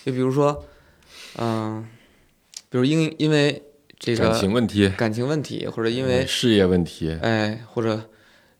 [0.05, 0.63] 就比如说，
[1.35, 1.85] 嗯、
[2.69, 3.61] 比如因因为
[3.99, 8.09] 这个感情问题，感情问题，或者因为嗯事业问题，哎，或者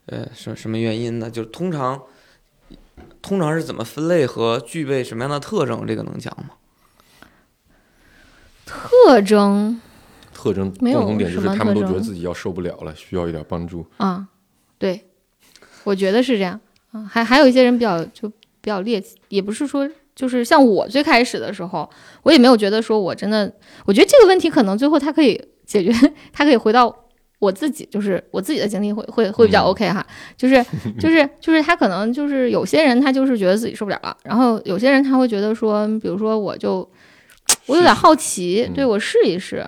[0.07, 1.29] 呃什什么原因呢？
[1.29, 2.01] 就是通常
[3.21, 5.85] 通常是怎么分类和具备什么样的特征？
[5.85, 6.55] 这个能讲吗？
[8.65, 9.79] 特征
[10.33, 13.85] 特征共同点就是他们都觉得自己要受不了了，需要一点帮助。
[13.97, 14.27] 啊，
[14.77, 15.05] 对，
[15.83, 16.59] 我觉得是这样
[16.91, 17.03] 啊。
[17.03, 21.88] 还还有一些人比较就比较猎奇，也不是说就是像我最开始的时候，
[22.24, 23.49] 我也没有觉得说我真的，
[23.86, 25.93] 我觉得这个问题可能最后它可以解决，
[26.34, 26.93] 它可以回到
[27.38, 30.03] 我自己，就是我自己的经历会会会比较嗯 OK 哈，
[30.36, 30.65] 就是
[30.99, 36.89] 就是就是他可能就是有些人他就是觉得自己受不了了，然后有些人他会觉得说，比如说我就
[37.68, 39.63] 我有点好奇，嗯对我试一试。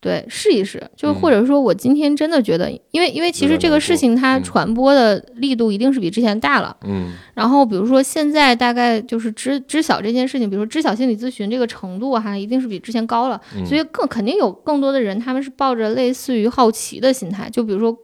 [0.00, 1.14] 对，试一试，就嗯。
[1.16, 4.42] 或者说我今天真的觉得，因为因为其实这个事情它嗯。
[4.44, 6.76] 传播的力度一定是比之前大了。
[6.84, 7.12] 嗯。
[7.34, 17.96] 然后比如说现在大概就是知知晓这件事情，比如说知晓心理咨询这个程度哈，一定是比之前高了，嗯，所以更肯定有更多的人他们是抱着类似于好奇的心态，就比如说，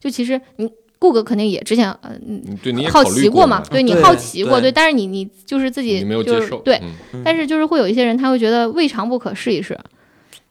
[0.00, 0.66] 就其实你
[0.98, 2.42] 顾哥肯定也之前呃嗯
[2.74, 6.80] 你好奇过嘛嘛，，对你好奇过，对对，但是你你就是自己你没有接受，就是对，
[7.12, 7.20] 嗯。
[7.22, 9.78] 但是就是会有一些人他会觉得未尝不可试一试，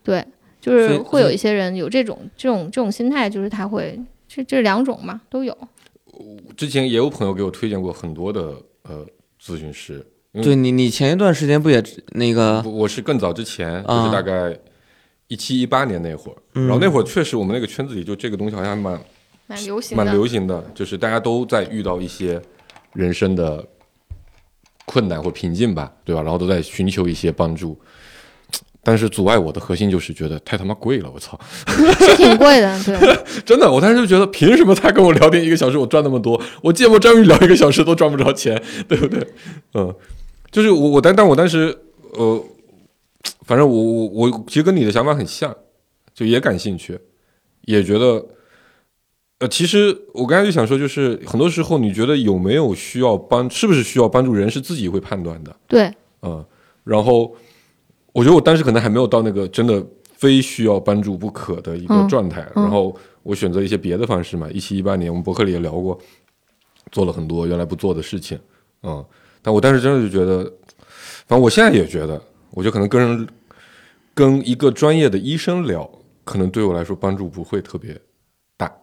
[0.04, 0.24] 对，
[0.66, 5.55] 就是会有一些人有这种这种这种心态，就是他会这这两种嘛都有，
[6.57, 9.05] 之前也有朋友给我推荐过很多的呃
[9.39, 10.03] 咨询师，
[10.34, 14.57] 对你，你前一段时间不也那个我我是更早之前，就啊是大概
[15.28, 18.99] 一七一八年那会儿，嗯然后那会儿确实我们那个圈子里就这个东西好像还蛮
[19.45, 22.41] 蛮流行蛮，流行的，就是大家都在遇到一些
[22.93, 23.63] 人生的
[24.86, 26.24] 困难或瓶颈吧，对吧？
[26.24, 27.80] 然后都在寻求一些帮助。
[28.88, 31.40] 但是阻碍我的核心就是觉得太他妈贵了，我操！
[31.66, 39.28] 是挺贵的， 对，真的，我当时就觉得凭什么他跟我聊天一个小时我赚那么多，我芥末章鱼聊一个小时都赚不着钱，对不对？
[39.74, 39.92] 嗯，
[40.52, 41.76] 就是我我但但我当时
[42.12, 42.44] 呃，
[43.48, 45.56] 反正我我我其实跟你的想法很像，
[46.14, 47.00] 就也感兴趣，
[47.62, 48.24] 也觉得
[49.40, 56.46] 呃，其实我刚才就想说，就是很多时候你觉得有没有需要帮，是不是需要帮助人是自己会判断的，对，嗯，
[56.84, 57.36] 然后
[58.16, 64.49] 我觉得我当时可能还没有到那个真的非需要帮助不可的一个嗯状态，嗯然后我选择一些别的方式嘛。
[64.49, 65.99] 一七一八年我们博客里也聊过，
[66.93, 68.39] 做了很多原来不做的事情，
[68.84, 69.05] 嗯，
[69.41, 70.45] 但我当时真的就觉得，
[71.28, 73.28] 反正我现在也觉得，我觉得可能跟人
[74.13, 75.89] 跟一个专业的医生聊，
[76.24, 77.99] 可能对我来说帮助不会特别
[78.55, 78.74] 大，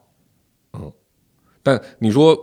[0.75, 0.93] 嗯，
[1.63, 2.39] 但你说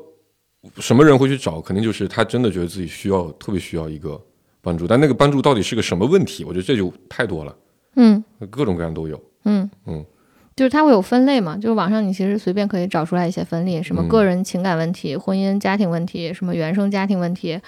[0.78, 4.20] 什么人会去找，肯定就是他真的觉得自己需要特别需要一个
[4.62, 6.44] 帮助，但那个帮助到底是个什么问题？
[6.44, 7.56] 我觉得这就太多了，
[7.96, 8.24] 嗯。
[8.50, 9.70] 各种各样都有，嗯。
[9.86, 10.06] 嗯，
[10.56, 14.08] 就是它会有分类嘛，就是网上你其实随便可以找出来一些分类，什么嗯。
[14.10, 17.60] 个人情感问题、婚姻家庭问题、什么原生家庭问题、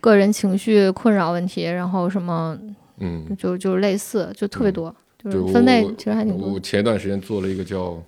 [0.00, 2.58] 个人情绪困扰问题，然后什么
[2.98, 6.60] 嗯，就就是类似，就特别多，就是分类其实还挺多我。
[6.60, 8.02] 前段时间做了一个叫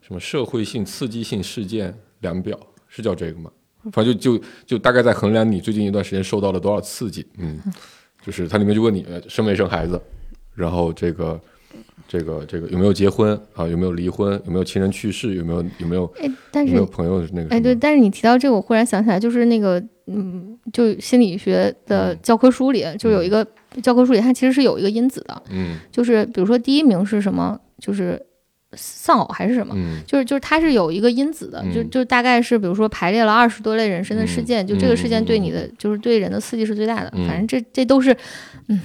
[0.00, 2.58] 什么社会性刺激性事件量表，
[2.88, 3.50] 是叫这个吗？
[3.92, 7.58] 反正就就就大概在衡量你最近一段时间受到了多少刺激，嗯，
[8.24, 10.00] 就是它里面就问你呃生没生孩子，
[10.54, 11.40] 然后这个
[12.08, 23.46] 这个这个有没有结婚啊，有没有离婚，有没有亲人去世，有没有有没有哎，但是有没有朋友那个哎，对，但是你提到这个，我忽然想起来，就是那个，嗯，就心理学的嗯教科书里，就有一个
[23.82, 25.78] 教科书里，它其实是有一个因子的，嗯。
[25.90, 28.20] 就是比如说第一名是什么，就是
[28.76, 38.16] 丧偶还是什么，嗯就是就是它是有一个因子的，就嗯就大概是比如说排列了二十多类人生的事件，嗯就这个事件对你嗯的、就是对人的刺激是最大的，嗯反正这这都是，
[38.68, 38.80] 嗯，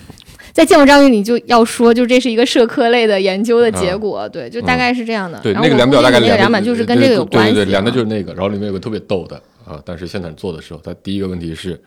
[0.53, 5.37] 在见过章鱼里就要说，就这是一个社科类的研究的结果，对，就大概是这样的。
[5.37, 8.33] 啊对，然后我那个量表大概量量表就是跟这个有关系，对对对，量的就是那个。
[8.33, 9.35] 然后里面有个特别逗的
[9.65, 11.79] 啊，但是现场做的时候，他第一个问题是，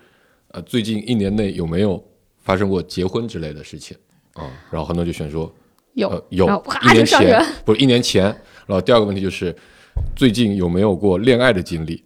[0.52, 2.02] 呃，最近一年内有没有
[2.42, 3.96] 发生过结婚之类的事情
[4.34, 4.44] 啊？
[4.70, 5.52] 然后很多人就选说
[5.94, 7.44] 有、呃有，一年前。
[7.64, 8.24] 不是一年前。
[8.66, 9.54] 然后第二个问题就是
[10.14, 12.02] 最近有没有过恋爱的经历？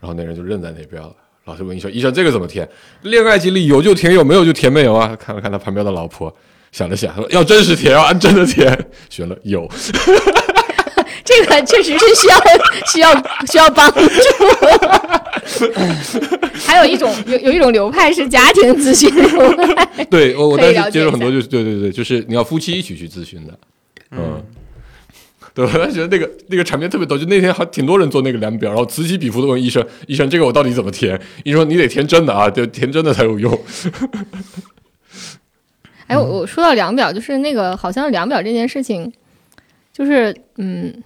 [0.00, 1.14] 然后那人就愣在那边了。
[1.46, 2.68] 老师问医生：“医生，这个怎么填？
[3.02, 6.32] 恋爱经历有就填有，没有就填没有啊？”看了看他旁边的老婆，
[6.70, 8.86] 想了想，说：“要真实填，要按真的填。
[9.10, 9.68] ”选了有。
[11.30, 12.34] 这个确实是需要
[12.92, 13.12] 需要
[13.46, 14.00] 需要帮助。
[16.66, 23.58] 还有一种有有一种流派是家庭咨询流派， 对，我我当时接触很多，就是对对对，就是你要夫妻一起去咨询的，
[24.12, 24.42] 嗯，
[25.54, 31.20] 对，我当时觉得那个那个场面特别逗，就那天还挺多人做那个量表，然后此起彼伏的问医生，医生这个我到底怎么填？
[31.44, 33.60] 医生说你得填真的啊，就填真的才有用。
[36.06, 39.12] 哎，我我说到量表，就是那个好像量表这件事情，
[39.92, 41.02] 就是嗯，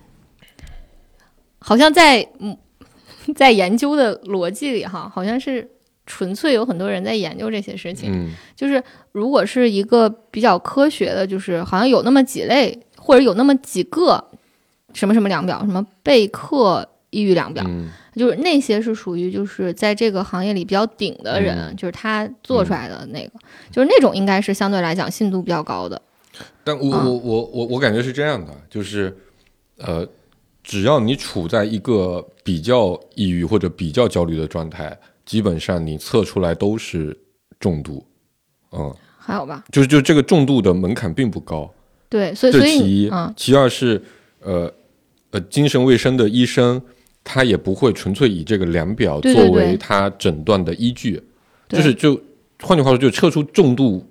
[1.66, 2.54] 好像在嗯
[3.34, 5.66] 在研究的逻辑里哈，好像是
[6.04, 8.12] 纯粹有很多人在研究这些事情。
[8.12, 8.30] 嗯。
[8.54, 14.22] 就是如果是一个比较科学的，就是好像有那么几类，或者有那么几个
[14.92, 17.88] 什么什么量表，什么贝克抑郁量表，嗯。
[18.14, 21.76] 就是那些是属于就是在这个行业里比较顶的人，嗯。
[21.76, 23.32] 就是他做出来的那个，
[23.70, 26.00] 就是那种应该是相对来讲信度比较高的。
[26.62, 27.06] 但我嗯。
[27.06, 29.16] 我我我我感觉是这样的，就是
[29.78, 30.06] 呃，
[30.64, 37.16] 只要你处在一个比较抑郁或者比较焦虑的状态，基本上你测出来都是
[37.60, 38.04] 重度，
[38.72, 39.62] 嗯，还好吧？
[39.70, 41.70] 就是就这个重度的门槛并不高。
[42.08, 44.02] 对，所以所以这是其一，嗯，其二是
[44.40, 44.72] 呃
[45.32, 46.80] 呃，精神卫生的医生
[47.22, 51.22] 他也不会纯粹以这个量表作为他诊断的依据，
[51.68, 51.78] 对。
[51.78, 52.18] 就是就
[52.62, 54.02] 换句话说，就测出重度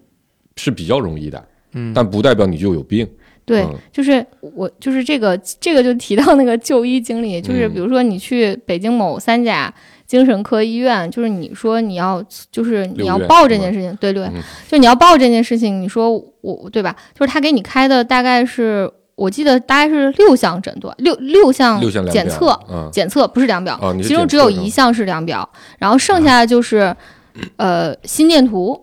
[0.58, 3.08] 是比较容易的，嗯，但不代表你就有病。
[3.46, 3.76] 对，嗯。
[3.92, 9.74] 就是我就是这个这个就提到那个就医经历，就是嗯比如说你去北京某三甲
[10.06, 16.96] 精神科医院，就是你说你要就是你要报这件事情，对对，嗯就你要报这件事情，你说我对吧？
[17.18, 21.82] 就是他给你开的大概是我记得大概是六项诊断，六六项
[22.12, 25.48] 检测，嗯检测不是量表，哦其中只有一项是量表，
[25.80, 26.96] 然后剩下的就是、
[27.58, 28.80] 呃心电图，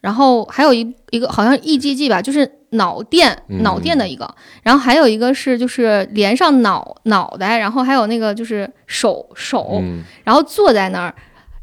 [0.00, 3.62] 然后还有一一个好像 EGG 吧，就是脑电嗯。
[3.62, 10.02] 脑电的一个，然后还有一个是就是连上脑脑袋，然后还有那个就是手手，嗯。
[10.22, 11.14] 然后坐在那儿，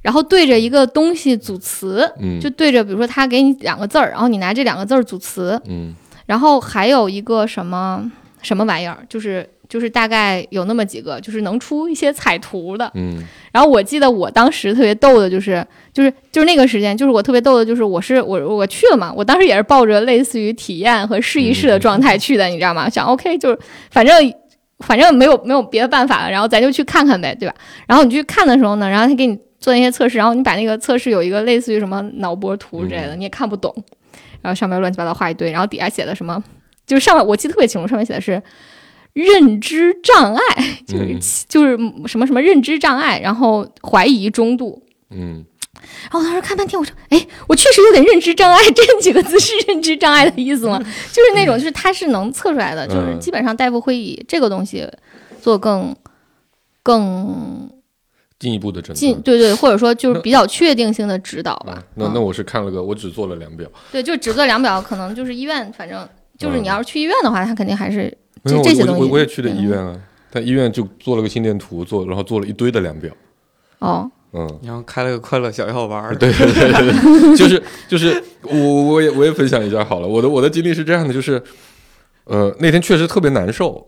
[0.01, 2.39] 然后对着一个东西组词，嗯。
[2.39, 5.95] 就对着比如说他给你两个字儿，然后你拿这两个字儿组词，嗯。
[6.25, 8.09] 然后还有一个什么
[8.41, 12.91] 什么玩意儿，就是就是大概有那么几个，就是能出一些彩图的。
[12.95, 22.89] 嗯然后我记得我当时特别逗的就是，就是就是那个时间，就是我特别逗的，就是我是我我去了嘛，我当时也是抱着类似于体验和试一试的状态去的，你知道吗？
[22.89, 23.57] 想 OK 就是
[23.91, 24.33] 反正
[24.79, 27.55] 反正没有没有别的办法了，然后咱就去看看呗，对吧？
[27.87, 33.73] 然后你去看的时候呢，然后他给你做那些测试，然后你把那个测试有一个类似于什么脑波图之类的，嗯你也看不懂，
[34.41, 36.43] 然后上面乱七八糟画一堆，然后底下写的什么，
[36.85, 38.41] 就是上面我记得特别清楚，上面写的是。
[39.13, 40.41] 认知障碍
[40.87, 41.19] 就是、嗯。
[41.47, 45.43] 就是什么什么认知障碍，然后怀疑中度，嗯。
[46.03, 50.77] 然后我当时看半天，我说，哎，我确实有点认知障碍， 这几个字是认知障碍的意思吗？
[51.11, 53.19] 就是那种，就是它是能测出来的，就是嗯。
[53.19, 54.87] 基本上大夫会以这个东西
[55.41, 55.95] 做更
[56.83, 57.69] 更
[58.39, 58.95] 进一步的诊断。
[58.95, 61.73] 近，对对，或者说就是比较确定性的指导吧。
[61.73, 61.83] 啊。
[61.95, 62.11] 那嗯。
[62.15, 66.07] 那我是看了个，我只做了量表，对，就只做量表，可能就是医院，反正
[66.37, 69.95] 就是你要是去医院的话，他肯定还是没有我这这些东西我我也去的嗯医院啊，
[70.31, 73.11] 但医院就做了个心电图，做然后做了一堆的量表，
[73.79, 74.59] 哦，嗯。
[74.63, 81.41] 然后开了个快乐小药丸儿，对对对对对，就是就是我我也我也分享一下好了，我的我的经历是这样的，就是
[82.23, 83.85] 呃那天确实特别难受，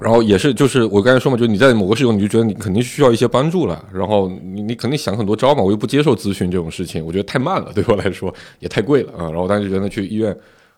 [0.00, 10.34] 然后也是就是我刚才说嘛，就是你在某个时候你就觉得你肯定需要一些帮助了，然后你你肯定想很多招嘛，我又不接受咨询这种事情，我觉得太慢了，对我来说也太贵了啊，然后我当时觉得去医院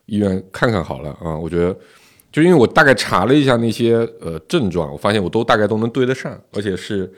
[0.07, 1.77] 医院看看好了啊，我觉得。
[2.33, 7.13] 就因为我大概查了一下那些呃症状，我发现我都大概都能对得上，而且是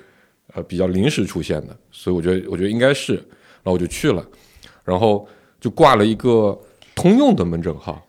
[0.52, 4.26] 呃比较临时出现的，所以我觉得我觉得应该是，然后我就去了，
[4.82, 5.26] 然后
[5.60, 6.60] 就挂了一个
[6.96, 8.04] 通用的门诊号，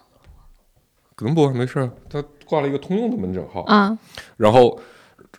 [1.15, 3.95] 可能不没事，他挂了一个通用的门诊号，啊，
[4.35, 4.79] 然后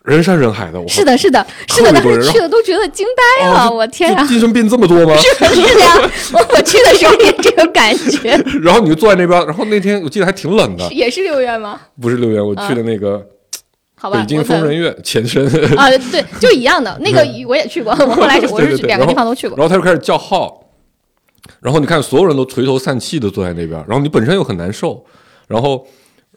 [0.03, 3.05] 人山人海的，我是的，是的，是的，当时去的都觉得惊
[3.39, 4.25] 呆了，哦我天啊！
[4.25, 5.15] 精神病这么多吗？
[5.17, 8.31] 是的呀，我我去的时候也这个感觉，
[8.63, 11.79] 然后你就坐在那边，然后那天我记得还挺冷的，也是六月吗？
[12.01, 13.21] 不是六月，我去的那个
[13.95, 15.45] 好吧，北京疯人院 前身，
[15.75, 19.67] 啊，对，就一样的那个我也去过，我后来是 我是两个地方都去过然。
[19.67, 20.63] 后他就开始叫号，
[21.59, 25.03] 然后你看所有人都垂头丧气的坐在那边，然后你本身又很难受，
[25.47, 25.85] 然后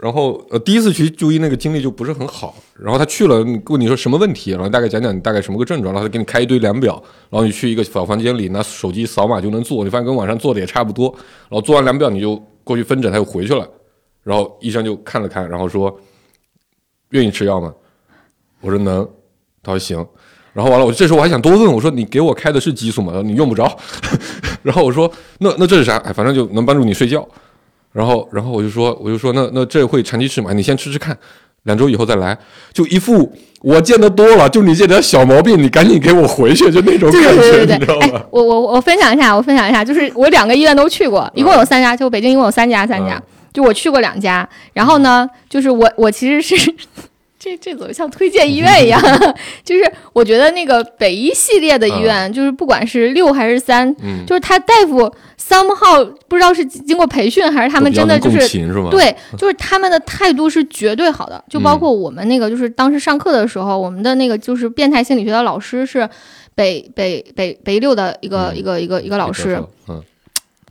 [0.03, 6.95] 然后呃第一次去就医那个经历就不是很好，然后他去了问你说什么问题，然后大概讲讲你大概什么个症状，然后他给你开一堆量表，
[7.29, 11.15] 然后你去一个小房间里拿手机扫码就能做，你发现跟网上做的也差不多，
[11.51, 13.69] 然后做完量表你就过去分诊，他又回去了，
[14.23, 15.95] 然后医生就看了看，然后说
[17.11, 17.75] 愿意吃药吗？
[18.63, 19.07] 我说能，
[19.63, 20.07] 他说行。
[20.53, 23.13] 然后完了，我这时候我还想多问，我说你给我开的是激素吗？
[23.13, 23.79] 他说你用不着。
[24.65, 25.97] 然后我说那那这是啥？
[25.99, 27.27] 哎，反正就能帮助你睡觉。
[27.93, 30.53] 然后然后我就说我就说那那这会长期吃吗？
[30.53, 31.17] 你先吃吃看，
[31.65, 32.37] 两周以后再来。
[32.73, 43.23] 就一副我见得多了，就你这点小毛病，你赶紧给我回去，就那种感觉，对对对对，哎你知道吗？，我我我分享一下，我分享一下，就是我两个医院都去过，一共有三家，就北京一共有三家，三家嗯，
[43.53, 46.57] 就我去过两家，然后呢，就是我我其实是。
[47.43, 49.01] 这这怎么像推荐医院一样？
[49.65, 49.83] 就是
[50.13, 55.11] 我觉得那个北医系列的医院，就是不管是六还是三，嗯，就是他大夫
[55.51, 66.09] somehow 不知道是经过培训还是他们真的就是是？，对，就是他们的态度是绝对好的，就包括我们那个，就是当时上课的时候，我们的那个就是变态心理学的老师是
[66.55, 68.57] 北北北北六的一个、嗯。
[68.61, 70.03] 一个一个一个老师，嗯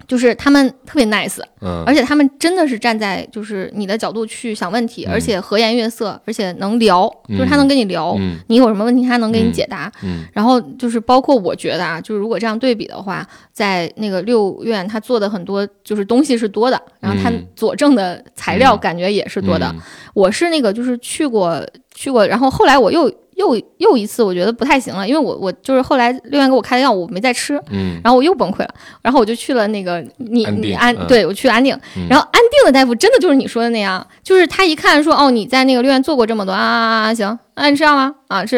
[0.09, 5.11] 就是他们特别 nice，嗯，而且他们真的是站在就是你的角度去想问题，嗯。
[5.13, 8.37] 而且和颜悦色，而且能聊，就是他能跟你聊，嗯。
[8.47, 9.91] 你有什么问题他能给你解答。
[10.03, 10.23] 嗯。
[10.33, 17.45] 然后就是包括我觉得啊，就是如果这样对比的话，在那个六院他做的很多就是东西是多的，然后他嗯。
[17.55, 18.79] 佐证的材料嗯。
[18.79, 19.67] 感觉也是多的。
[19.67, 19.79] 嗯。
[20.15, 23.07] 我是那个就是去过去过，然后后来我又
[23.39, 28.69] 又又一次我觉得不太行了，因为我我就是后来六院给我开的药我没再吃，嗯然后我又崩溃了，
[29.01, 38.13] 然后我就去了那个你安你安嗯对我去安定，嗯然后安定的大夫真的就是你说的那样，就是他一看说哦你在那个六院做过这么多啊啊啊行，那你吃药吗？
[38.27, 38.57] 啊吃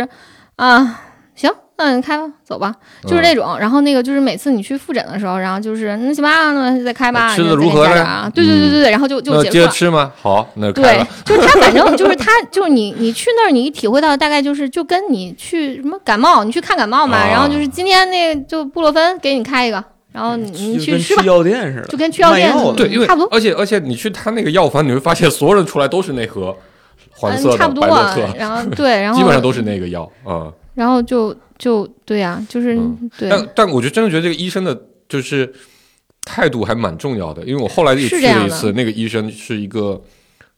[0.56, 0.96] 啊行，
[1.84, 2.74] 那你开吧，走吧，
[3.04, 3.58] 就是嗯那种。
[3.60, 8.32] 然后那个就是每次你去复诊的时候，然后就是那行吧，那再开吧，吃得就再给如何啊？
[8.34, 9.72] 对对对对对，然后就就那接着结束了。
[9.72, 10.12] 吃吗？
[10.22, 26.56] 好，那开对。，就是他，反正 就是他，就是你，你去那儿，你体会到大概就是，就跟你去什么感冒，你去看感冒嘛，啊然后就是今天那个就布洛芬给你开一个，然后你你去吃吧去，药店似的，就跟去药店对，因为差不多而且而且你去他那个药房，你会发现所有人出来都是那盒
[27.12, 27.86] 黄色嗯，的差不多
[28.38, 30.52] 然后对，然后 基本上都是那个药啊。
[30.74, 35.54] 然后就就对呀、就是、嗯对，但但我就真的觉得这个医生的就是
[36.24, 40.02] 态度还蛮重要的，因为我后来也去了一次，那个医生是一个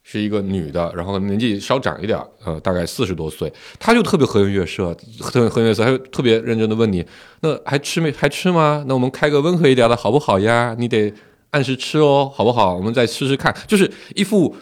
[0.03, 4.95] 是一个女的，然后年纪稍长一点儿，呃，大概四十多岁，她就特别和颜悦色，
[5.32, 7.05] 特别和颜悦色，她就特别认真的问你，
[7.41, 8.84] 那还吃没还吃吗？
[8.88, 10.76] 那我们开个温和一点的好不好呀？
[10.78, 11.11] 你得
[11.51, 12.76] 按时吃哦，好不好？
[12.76, 14.55] 我们再试试看，就是一副。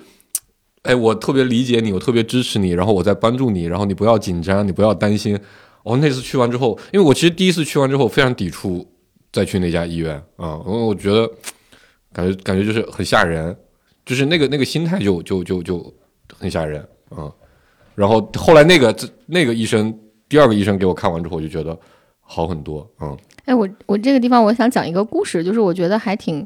[0.84, 5.40] 哎，我特别理解你，我特别支持你，然后我在帮助你，然后你不要紧张，你不要担心。
[5.84, 8.88] 我、那次去完之后，因为我其实第一次去完之后非常抵触
[9.32, 11.30] 再去那家医院啊，因为我觉得
[12.12, 13.56] 感觉感觉就是很吓人，
[14.06, 15.94] 就是那个那个心态就就就就
[16.38, 16.80] 很吓人
[17.10, 17.32] 啊。
[17.96, 19.96] 然后后来那个这那个医生，
[20.28, 21.78] 第二个医生给我看完之后，我就觉得
[22.22, 26.46] 好很多，嗯哎，我我这个地方我想讲一个故事，就是我觉得还挺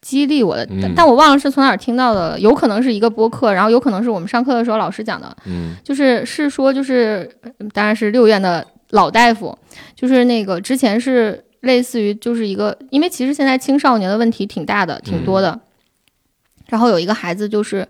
[0.00, 5.74] 激励我的，但我忘了是从哪儿听到的，有可能是一个播客，然后有可能是我们上课的时候老师讲的，嗯。
[5.84, 9.58] 就是是说就是呃当然是六院的老大夫，
[9.96, 15.60] 就是那个之前是类似于就是一个，因为其实现在青少年的问题挺大的，挺多的，
[16.68, 17.86] 然后有一个孩子就是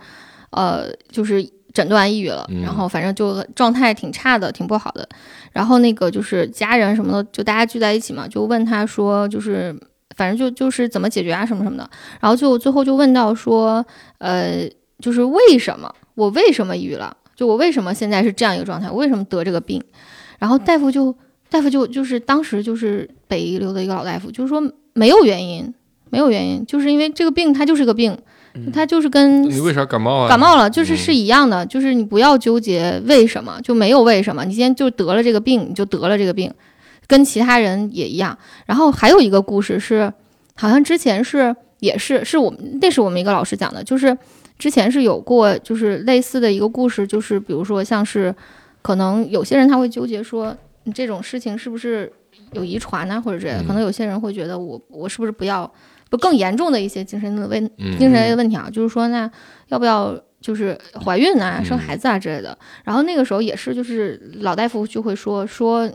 [0.51, 2.63] 呃就是诊断抑郁了，嗯。
[2.63, 5.07] 然后反正就状态挺差的，挺不好的，
[5.53, 9.79] 然后那个就是家人什么的，就大家聚在一起嘛，就问他说就是。
[10.19, 11.89] 反正就就是怎么解决啊什么什么的。
[12.21, 13.83] 然后就最后就问到说，
[14.19, 17.17] 呃，就是为什么我为什么抑郁了？
[17.35, 18.91] 就我为什么现在是这样一个状态？
[18.91, 19.81] 我为什么得这个病？
[20.41, 21.15] 然后大夫就
[21.49, 24.61] 大夫就就是当时就是北医留的一个老大夫，就是说
[24.93, 25.73] 没有原因，
[26.11, 28.19] 没有原因，就是因为这个病它就是个病，
[28.73, 30.29] 它就是跟你为啥感冒啊？
[30.29, 36.53] 感冒了，就是嗯是一样的，就是你不要纠结为什么，就没有为什么，你今天就得了这个病，你就得了这个病，
[37.09, 38.39] 跟其他人也一样。
[38.67, 40.13] 然后还有一个故事是，
[40.55, 44.17] 好像之前是也是是我们那是我们一个老师讲的，就是
[44.59, 48.35] 之前是有过就是类似的一个故事，就是比如说像是
[48.83, 52.13] 可能有些人他会纠结说，你这种事情是不是
[52.53, 55.71] 有遗传呢、或者之类的，嗯可能有些人会觉得我我是不是不要
[56.11, 59.31] 不更严重的一些精神的问嗯精神类的问题啊，就是说那
[59.69, 62.57] 要不要就是怀孕啊、生孩子啊之类的。
[62.85, 65.89] 然后那个时候也是，就是老大夫就会说说，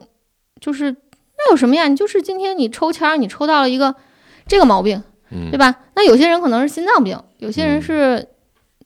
[0.63, 0.89] 就是
[1.37, 1.89] 那有什么呀？
[1.89, 3.93] 你就是今天你抽签儿，你抽到了一个
[4.47, 5.75] 这个毛病，嗯对吧？
[5.93, 8.27] 那有些人可能是心脏病，有些人嗯是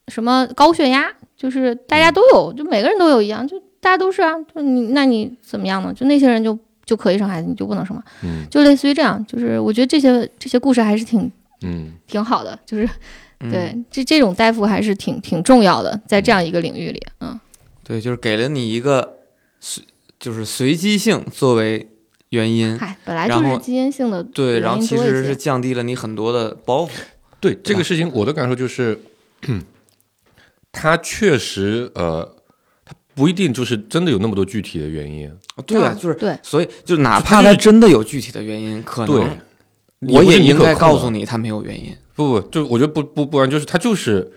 [0.08, 4.34] 什么高血压，就是大家都有，就每个人都有一样，就大家都是啊。
[4.56, 5.94] 就你那你怎么样呢？
[5.94, 8.04] 就那些人就就可以生孩子，你就不能生吗？
[8.24, 12.90] 嗯就类似于这样，就是我觉得这些这些故事还是挺嗯挺好的，就是
[13.42, 17.40] 嗯对，这这种大夫还是挺挺重要的，在这样一个领域里，嗯，
[17.84, 19.18] 对，就是给了你一个
[19.60, 19.84] 随
[20.20, 21.90] 就是随机性作为
[22.30, 26.90] 原因，嗨，本来就然后是基因性的对，然后其实是降低了你很多的包袱。
[27.40, 29.00] 对这个事情，我的感受就是，
[30.72, 32.36] 他确实呃，
[32.84, 35.32] 他不一定就是真的有那么多具体的原因。
[35.66, 39.38] 对啊，嗯就是对所以就哪怕他真的有具体的原因，可对能，
[40.14, 41.96] 我也应该告诉你他没有原因。
[42.16, 44.32] 不不，就我觉得不不不然就是他就是，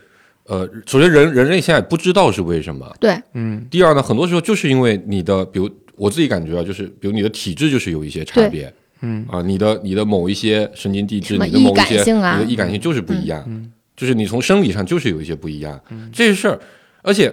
[0.45, 2.93] 呃，首先人人类现在不知道是为什么。
[2.99, 8.73] 对，嗯，第二呢，很多时候就是因为你的，比如我自己感觉啊，就是比如你的体质就是有一些差别。
[9.03, 9.25] 嗯。
[9.29, 13.73] 啊，你的你的某一些神经递质，你的某一些啊你的易感性就是不一样，嗯。
[13.97, 15.79] 就是你从生理上就是有一些不一样，
[16.11, 16.59] 这些事儿，
[17.03, 17.31] 而且，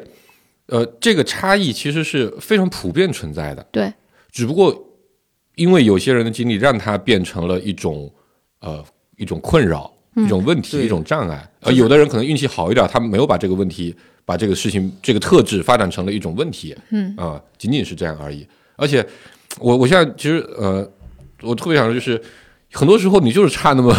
[0.66, 3.94] 呃，这个差异其实是非常普遍存在的，对，
[4.34, 4.78] 只不过
[5.56, 8.14] 因为有些人的经历让他变成了一种
[8.60, 8.84] 呃
[9.16, 10.86] 一种困扰、嗯一种问题、对。
[10.86, 13.96] 一种障碍，呃有的人可能运气好一点，他没有把这个问题、
[14.26, 17.14] 把这个事情、这个特质发展成了一种问题，嗯。
[17.18, 18.46] 啊、仅仅是这样而已。
[18.76, 19.06] 而且
[19.60, 20.90] 我我现在其实呃，
[21.42, 22.22] 我特别想说，就是
[22.72, 23.94] 很多时候你就是差那么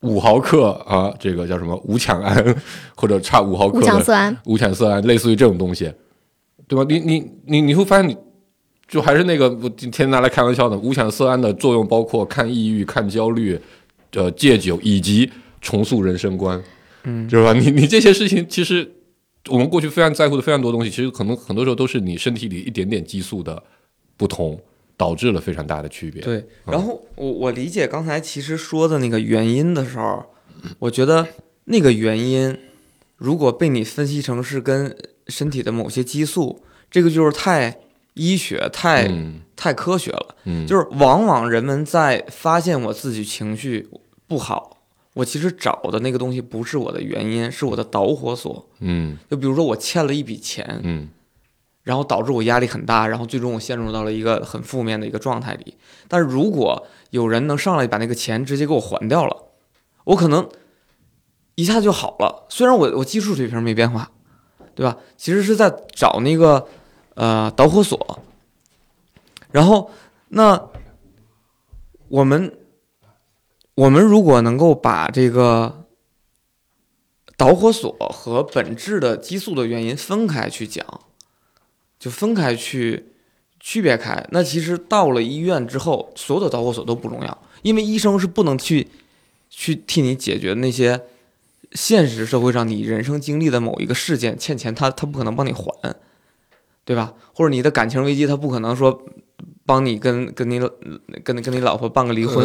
[0.00, 2.56] 五毫克啊，这个叫什么五羟胺，
[2.96, 5.92] 或者差五毫克五的羟色胺，五羟色胺，类似于这种东西，
[6.66, 6.84] 对吧？
[6.88, 8.16] 你你你你会发现你。
[8.86, 13.58] 就还是那个，我天天拿来开玩笑的，五羟色胺的作用包括抗抑郁、抗焦虑，
[14.14, 16.62] 呃，戒酒以及重塑人生观，
[17.04, 17.52] 嗯，是吧？
[17.52, 18.90] 你你这些事情，其实
[19.48, 23.62] 我们过去非常在乎的非常多东西，其实可能很多时候都是你身体里一点点激素的
[24.16, 24.58] 不同，
[24.96, 26.22] 导致了非常大的区别。
[26.22, 26.44] 对。
[26.66, 30.24] 然后我我理解刚才其实说的那个原因的时候，
[30.78, 31.26] 我觉得
[31.64, 32.56] 那个原因
[33.16, 34.96] 如果被你分析成是跟
[35.28, 37.78] 身体的某些激素，这个就是太
[38.14, 40.34] 医学、太、嗯太科学了。
[40.44, 43.88] 嗯，就是往往人们在发现我自己情绪
[44.34, 44.78] 不好，
[45.12, 48.68] 我其实找的那个东西不是我的原因，是我的导火索。
[48.80, 51.08] 嗯就比如说我欠了一笔钱，嗯
[51.84, 55.76] 然后导致我压力很大，然后最终我陷入到了一个很负面的一个状态里。
[56.08, 59.36] 但是如果有人能上来把那个钱直接给我还掉了，
[60.02, 60.48] 我可能
[61.54, 62.46] 一下就好了。
[62.48, 64.10] 虽然我我技术水平没变化，
[64.74, 64.96] 对吧？
[65.16, 66.66] 其实是在找那个
[67.14, 68.18] 呃导火索。
[69.52, 69.88] 然后
[70.30, 70.60] 那
[72.08, 72.52] 我们
[73.76, 75.86] 我们如果能够把这个
[77.36, 80.84] 导火索和本质的激素的原因分开去讲，
[81.98, 83.12] 就分开去
[83.58, 84.26] 区别开。
[84.30, 88.88] 那其实到了医院之后，所有的导火索都不重要，因为医生是不能去
[89.50, 91.02] 去替你解决那些
[91.72, 95.96] 现实社会上你人生经历的某一个事件欠钱，他他不可能帮你还，
[96.84, 97.14] 对吧？
[97.32, 99.02] 或者你的感情危机，他不可能说
[99.66, 100.60] 帮你跟跟你
[101.22, 102.44] 跟跟你老婆办个离婚，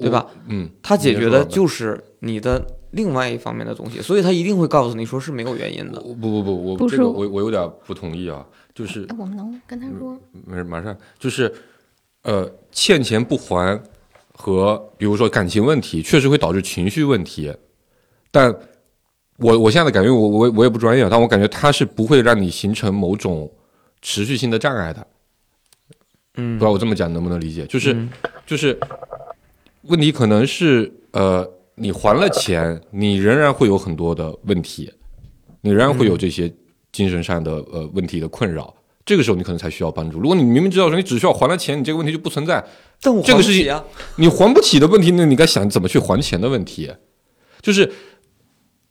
[0.00, 0.26] 对吧？
[0.46, 6.00] 嗯，他解决的就是你的另外一方面的东西，所以他一定会告诉你说是没有原因的。
[6.00, 11.52] 不不不，我不是这个我我有点不同意啊，就是哎，我们能跟他说，没事，马上就是，
[12.22, 13.82] 呃，欠钱不还
[14.32, 17.52] 和比如说感情问题，确实会导致情绪问题，
[18.30, 18.54] 但
[19.38, 23.50] 我我现在的感觉，我我我也不专业啊，但我感觉他是不会让你形成某种
[24.00, 25.04] 持续性的障碍的。
[26.36, 27.66] 嗯不知道我这么讲能不能理解？
[27.66, 28.08] 就是、嗯
[28.46, 28.78] 就是
[29.82, 34.92] 问题可能是呃，你还了钱，你仍然会有很多的问题，
[35.60, 36.52] 你仍然会有这些
[36.90, 38.74] 精神上的呃问题的困扰，
[39.04, 40.18] 这个时候你可能才需要帮助。
[40.20, 42.64] 如果你明明知道说你只需要还了钱，你这个问题就不存在，
[43.00, 43.74] 但我这个事情
[44.16, 46.90] 你还不起的问题，那你该想怎么去还钱的问题。
[47.60, 47.90] 就是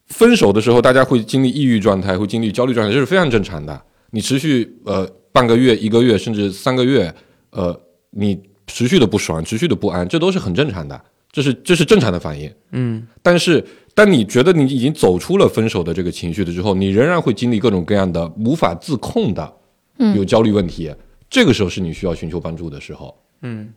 [0.08, 3.82] 分手的时候，大家会经历抑郁状态，会经历焦虑状态，这是非常正常的。
[4.12, 7.14] 你持续呃半个月、一个月，甚至三个月，
[7.52, 7.80] 呃，
[8.10, 12.52] 你持续的不爽，持续的不安，这都是很正常的，这是这是正常的反应。
[12.72, 19.54] 嗯但是，当你觉得你已经走出了分手的这个情绪的之后，你仍然会经历各种各样的无法自控的
[19.98, 20.94] 嗯有焦虑问题，
[21.30, 23.14] 这个时候是你需要寻求帮助的时候。
[23.42, 23.74] 嗯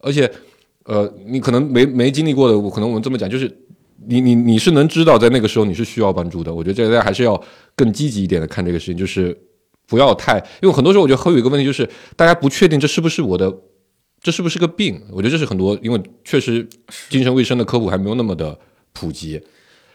[0.00, 0.30] 而且，
[0.84, 3.48] 呃，你可能没没经历过的，我可能我们这么讲，就是
[4.06, 6.54] 你你你是能知道在那个时候你是需要帮助的。
[6.54, 7.40] 我觉得这个大家还是要
[7.76, 9.36] 更积极一点的看这个事情，就是
[9.88, 13.52] 不要太，因为很多时候我觉得还有一个问题就是大家不确定这是不是我的，
[14.20, 15.02] 这是不是个病？
[15.10, 16.68] 我觉得这是很多，因为确实
[17.08, 18.56] 精神卫生的科普还没有那么的
[18.92, 19.42] 普及。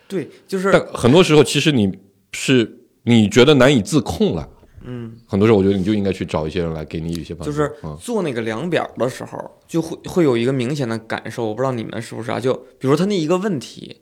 [0.08, 1.92] 对，就是但很多时候，其实你
[2.32, 4.50] 是你觉得难以自控了，
[4.84, 7.52] 嗯，很多时候我觉得你就应该去找一些人来给你一些帮助。
[7.52, 12.40] 就是嗯做那个量表的时候，就会会有一个明显的感受，我不知道你们是不是啊？
[12.40, 14.02] 就比如说他那一个问题，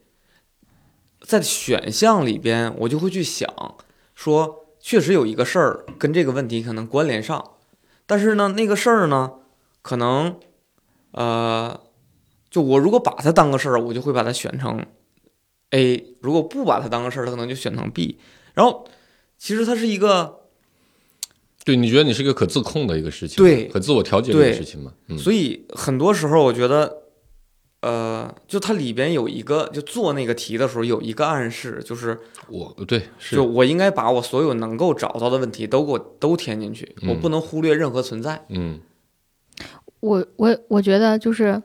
[1.22, 3.48] 在选项里边，我就会去想
[4.16, 7.52] 说，确实有一个事儿跟这个问题可能关联上，
[8.06, 9.34] 但是呢，那个事儿呢，
[9.82, 10.40] 可能
[11.12, 11.80] 呃，
[12.50, 14.86] 就我如果把它当个事儿，我就会把它选成
[15.70, 18.20] A；如果不把它当个事儿，它可能就选成 B。
[18.54, 18.88] 然后
[19.38, 20.40] 其实它是一个。
[21.64, 24.92] 对，你觉得你是一个可自控的一个事情，对可自我调节的一个事情嘛？
[25.10, 27.01] 嗯，所以很多时候，我觉得，
[27.82, 32.18] 呃，就它里边有一个，就做那个题的时候有一个暗示，就是
[32.48, 38.46] 我对是就我应该把我所有能够找到的问题都给我都填进去，我嗯不能忽略任何存在。
[38.50, 38.80] 嗯
[40.00, 41.62] 我我我觉得就是，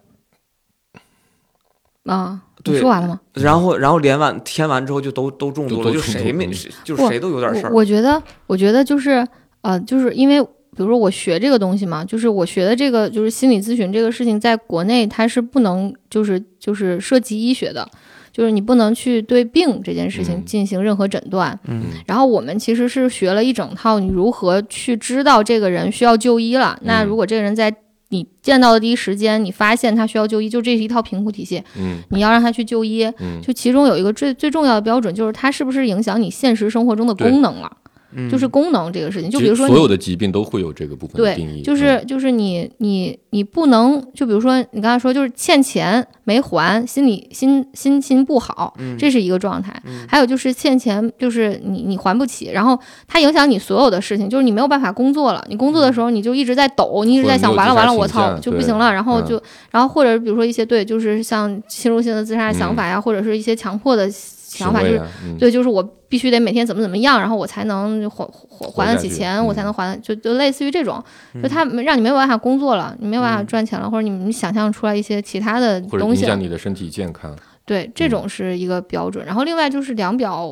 [2.05, 3.21] 啊，你对说完了吗？
[3.33, 7.73] 然后，然后连完填完之后就都都中毒了，就谁没谁就是谁都有点事儿。
[7.73, 9.27] 我觉得，我觉得就是
[9.63, 10.47] 呃，就是因为
[10.77, 17.89] 比如说我学这个东西嘛，就是我学的这个就是心理咨询这个事情，在国内它是不能就是就是涉及医学的，
[18.31, 21.59] 就是你不能去对病这件事情嗯进行任何诊断。
[21.65, 26.79] 嗯然后我们其实是学了一整套你如何去知道这个人需要就医了。
[26.83, 27.75] 那嗯如果这个人在
[28.11, 33.03] 你见到的第一时间，你发现他需要就医，就这是一套评估体系，嗯你要让他去就医。
[33.19, 37.77] 嗯，就其中有一个最最重要的标准，就是它是不是影响你现实生活中的功能了，
[38.13, 39.31] 嗯就是功能这个事情。
[39.31, 49.75] 就比如说所有的疾病都会有这个部分的定义，对，就是就是你你你不能，就比如说你刚才说，就是欠钱没还，心里心心情不好，嗯这是一个状态。
[49.85, 55.45] 嗯还有就是欠钱，就是你你还不起，然后它影响你所有的事情，就是你没有办法工作了。
[55.49, 64.09] 你工作的时候你就一直在抖，你一直在想完了完了，我操就不行了，然后嗯就然后或者比如说一些对，就是像侵入性的自杀想法呀，或者是一些强迫的
[64.47, 65.37] 想法，就是啊嗯。
[65.39, 71.03] 对，就是我必须得每天怎么怎么样，然后我才能还还还得起钱，我才嗯能还，就就类似于这种，
[71.35, 73.47] 就嗯他没让你没有办法工作了，你没有办法嗯。
[73.47, 77.35] 赚钱了，或者你你想象出来一些其他的或者影东西影响你的身体健康，
[77.65, 78.11] 对，这嗯。
[78.11, 79.27] 种是一个标准。
[79.27, 80.49] 然后另外就是量表，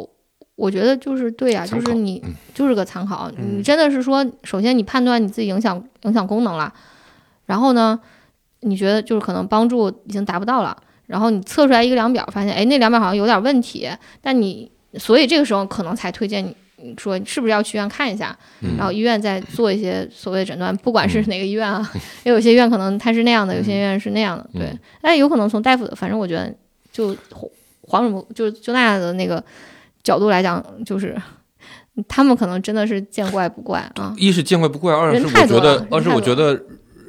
[0.57, 2.35] 我觉得就是对呀、就是你嗯。
[2.53, 3.31] 就是个参考。
[3.37, 3.59] 嗯。
[3.59, 6.73] 你真的是说，首先你判断你自己影响影响功能了，
[7.47, 7.99] 然后呢，
[8.61, 10.77] 你觉得就是可能帮助已经达不到了，
[11.07, 13.89] 然后你测出来一个量表，发现哎那量表好像有点问题，
[14.21, 16.57] 但你所以这个时候可能才推荐你。
[16.77, 18.37] 你说是不是要去医院看一下？
[18.61, 21.81] 嗯然后医院再做一些所谓的诊断，不管是嗯哪个医院啊，
[22.25, 24.79] 因为有些医院可能他是那样的，有些医院是那样的，对嗯。
[25.01, 26.53] 但有可能从大夫的，反正我觉得
[26.93, 27.17] 就
[27.81, 29.43] 黄什么就就那样的那个
[30.03, 31.17] 角度来讲，就是
[32.07, 34.13] 他们可能真的是见怪不怪啊。
[34.19, 36.61] 一是见怪不怪，二是我觉得二是我觉得，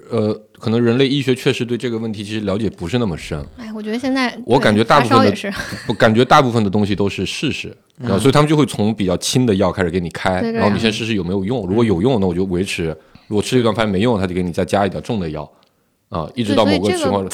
[0.09, 5.53] 呃，可能人类医学确实对这个问题其实了解不是那么深，哎，我觉得现在我感觉大部分的发烧也是，
[5.87, 12.93] 不感觉大部分的东西都是试试，然后所以他们就会从比较轻的药开始给你开，然后你先试试有没有用，如果有用，那我就维持；
[13.27, 15.49] 如果吃一段发现没用，他就给你再加一点重的药，
[16.09, 17.27] 啊，一直到某个情况，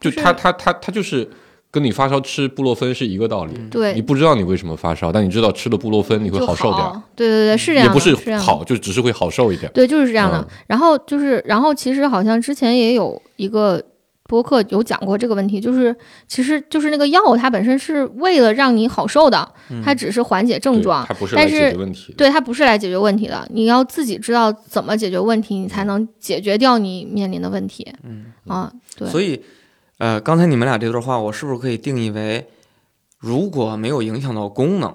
[0.00, 1.28] 就他他他他就是
[1.70, 9.70] 跟你发烧吃布洛芬是一个道理，对你不知道你为什么发烧，但你知道吃了布洛芬你会好受点儿，对对对，是这样的，也不是好，就只是会好受一点。
[9.74, 10.38] 对，就是这样的。
[10.38, 13.82] 嗯然后就是，然后其实好像之前也有一个
[14.28, 15.94] 播客有讲过这个问题，就是
[16.26, 19.48] 其实就是那个药它本身是为了让你好受的，
[19.84, 22.14] 它只是缓解症状，它不是来但是解决问题。
[22.16, 23.46] 对它不是来解决问题的。
[23.52, 27.86] 你要自己知道怎么解决问题，你才能解决掉你面临的问题。
[28.02, 29.40] 嗯啊，对，所以，
[29.98, 32.46] 呃，刚才你们俩这段话，我是不是可以定义为，
[33.18, 34.94] 如果没有影响到功能，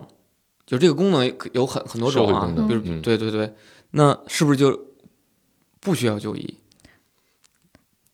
[0.65, 3.53] 就这个功能有很很多种啊比如、嗯对对对，
[3.91, 4.79] 那是不是就
[5.79, 6.55] 不需要就医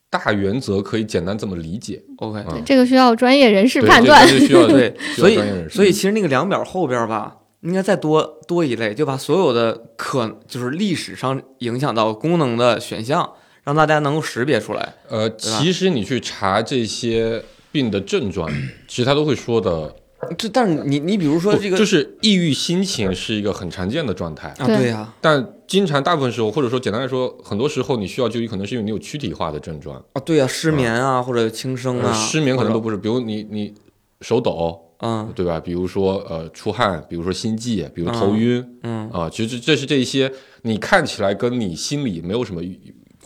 [0.09, 4.26] 大原则可以简单这么理解，？OK，、嗯这个需要专业人士判断。
[4.26, 5.38] 对， 对需要对，所以
[5.69, 13.34] 所以其实那个量表后边吧，应该再多多一类，就把所有的可就是历史上影响到功能的选项，
[13.68, 14.94] 让大家能够识别出来。
[15.10, 18.49] 呃，其实你去查这些病的症状，
[18.88, 19.94] 其实他都会说的，
[20.38, 33.73] 这但是你你比如说这个就是抑郁心情是一个很常见的状态，啊，对对呀、但经常大部分时候，或者说简单来说，很多时候你需要就医，可能是因为你有躯体化的症状，啊，对呀、失眠啊，或者轻生啊，呃失眠可能都不是，比如你你
[34.22, 35.30] 手抖，嗯。
[35.35, 35.60] 对吧？
[35.60, 39.10] 比如说呃出汗，比如说心悸，比如头晕，嗯。
[39.11, 40.31] 啊，其实这这是这些
[40.61, 42.61] 你看起来跟你心里没有什么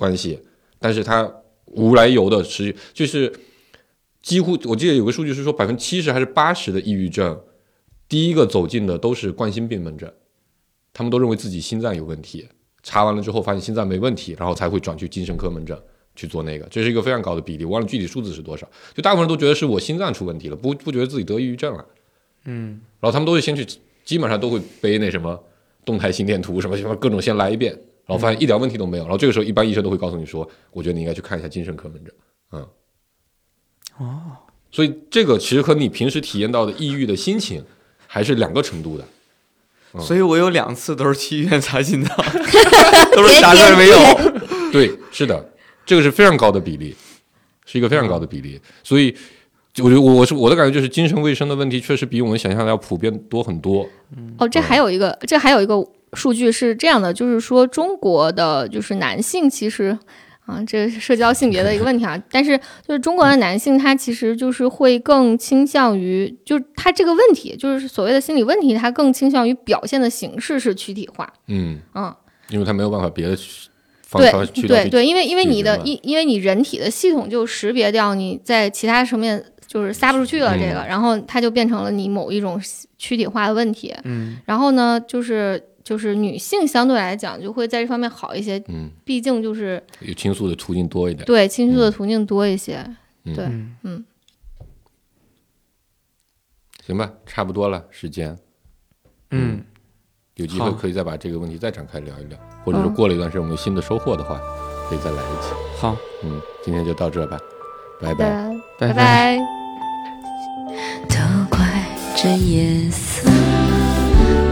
[0.02, 0.40] 关系，
[0.80, 1.32] 但是它
[1.66, 3.32] 无来由的持续，就是
[4.24, 7.40] 几乎我记得有个数据是说百分之七十还是八十的抑郁症，
[8.10, 10.12] 第一个走进的都是冠心病门诊，
[10.92, 12.48] 他们都认为自己心脏有问题，
[12.82, 15.80] 查完了之后发现心脏没问题，然后才会转去精神科门诊。
[16.14, 18.70] 去做那个，这是一个非常高的比例，我忘了具体数字是多少。
[18.94, 21.86] 就大部分人都觉得是我心脏出问题了，不不觉得自己得抑郁症了。
[22.44, 23.66] 嗯然后他们都会先去，
[24.04, 25.42] 基本上都会背那什么
[25.86, 27.80] 动态心电图什么什么各种先来一遍，
[28.12, 29.04] 然后发现一点问题都没有。
[29.04, 32.14] 然后这个时候，一般医生都会告诉你说，我觉得你应该去看一下精神科门诊。
[32.52, 32.68] 嗯，
[33.98, 34.22] 哦，
[34.72, 37.64] 所以这个其实和你平时体验到的抑郁的心情
[38.08, 39.04] 还是两个程度的。
[39.04, 42.16] 嗯所以我有两次都是去医院查心脏，
[43.14, 44.72] 都是啥事儿没有。
[44.72, 45.54] 对，是的，
[45.86, 46.96] 这个是非常高的比例，
[47.66, 48.58] 是一个非常高的比例。
[48.84, 49.14] 所以，
[49.80, 53.86] 我觉得我我是我的感觉就是精神卫生的问题确实比我们想象的要普遍多很多。
[54.38, 55.76] 哦，这还有一个，这还有一个
[56.14, 59.98] 数据是这样的，就是说中国的就是男性其实。
[60.48, 72.14] 啊，这是社交性别的一个问题啊， 但是就是中国的男性，他其实就是会更倾向于，就是他这个问题，就是所谓的心理问题，他更倾向于表现的形式是躯体化，嗯，嗯，
[72.50, 73.38] 因为他没有办法别的
[74.02, 80.88] 方对方渠道去对对，因为因为你的因因为你人体的系统就识别掉你在其他层面就是撒不出去了这个，嗯。
[80.88, 82.60] 然后它就变成了你某一种
[82.98, 83.96] 躯体化的问题。
[84.04, 84.38] 嗯。
[84.46, 91.26] 然后呢，就是就是女性相对来讲就会在这方面好一些，嗯，毕竟就是有倾诉的途径多一点。
[91.26, 92.78] 对倾诉的途径多一些。
[93.24, 94.06] 嗯对，嗯嗯，
[96.84, 98.36] 行吧，差不多了，时间
[99.30, 99.64] 嗯，
[100.38, 104.42] 有机会可以再把这个问题再展开聊一聊，或者说嗯过了一段时间我们有新的收获的话，
[104.90, 105.54] 可以再来一期。
[105.78, 107.40] 好，嗯，今天就到这吧，
[108.02, 108.50] 拜拜。，
[108.80, 109.40] 拜拜拜。
[111.08, 111.60] 都怪
[112.16, 113.30] 这夜色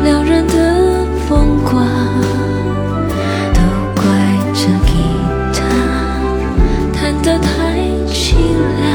[0.04, 0.79] 撩人的
[7.30, 7.78] 得太
[8.08, 8.34] 凄
[8.80, 8.90] 凉。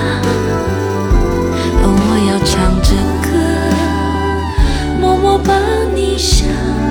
[1.78, 2.52] 而我要唱
[2.82, 2.90] 着
[3.22, 3.30] 歌，
[5.00, 5.54] 默默把
[5.94, 6.48] 你想，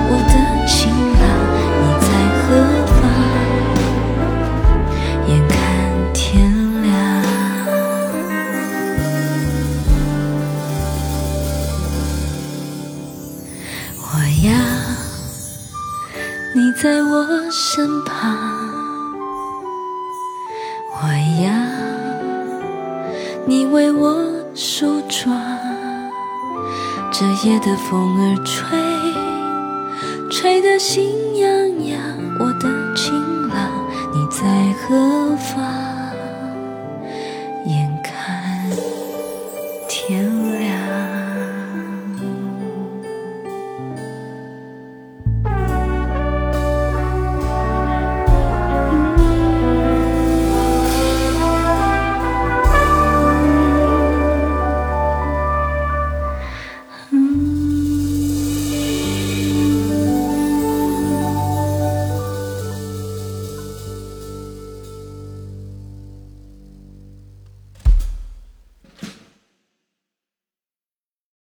[0.07, 0.34] 我的
[0.65, 0.88] 情
[1.20, 1.22] 郎，
[1.82, 2.07] 你在
[2.40, 2.48] 何
[2.95, 3.03] 方？
[5.28, 5.53] 眼看
[6.14, 6.24] 天
[6.82, 6.88] 亮。
[13.99, 14.02] 我
[14.48, 14.48] 要
[16.56, 17.11] 你在我
[17.52, 18.62] 身旁，
[21.41, 21.51] 呀
[23.45, 25.35] 你为我梳妆。
[27.11, 28.77] 这夜的风儿吹，
[30.31, 31.49] 吹得心痒
[31.88, 31.99] 痒。
[32.39, 33.14] 我的情
[33.49, 33.69] 郎，
[34.14, 36.02] 你在何方？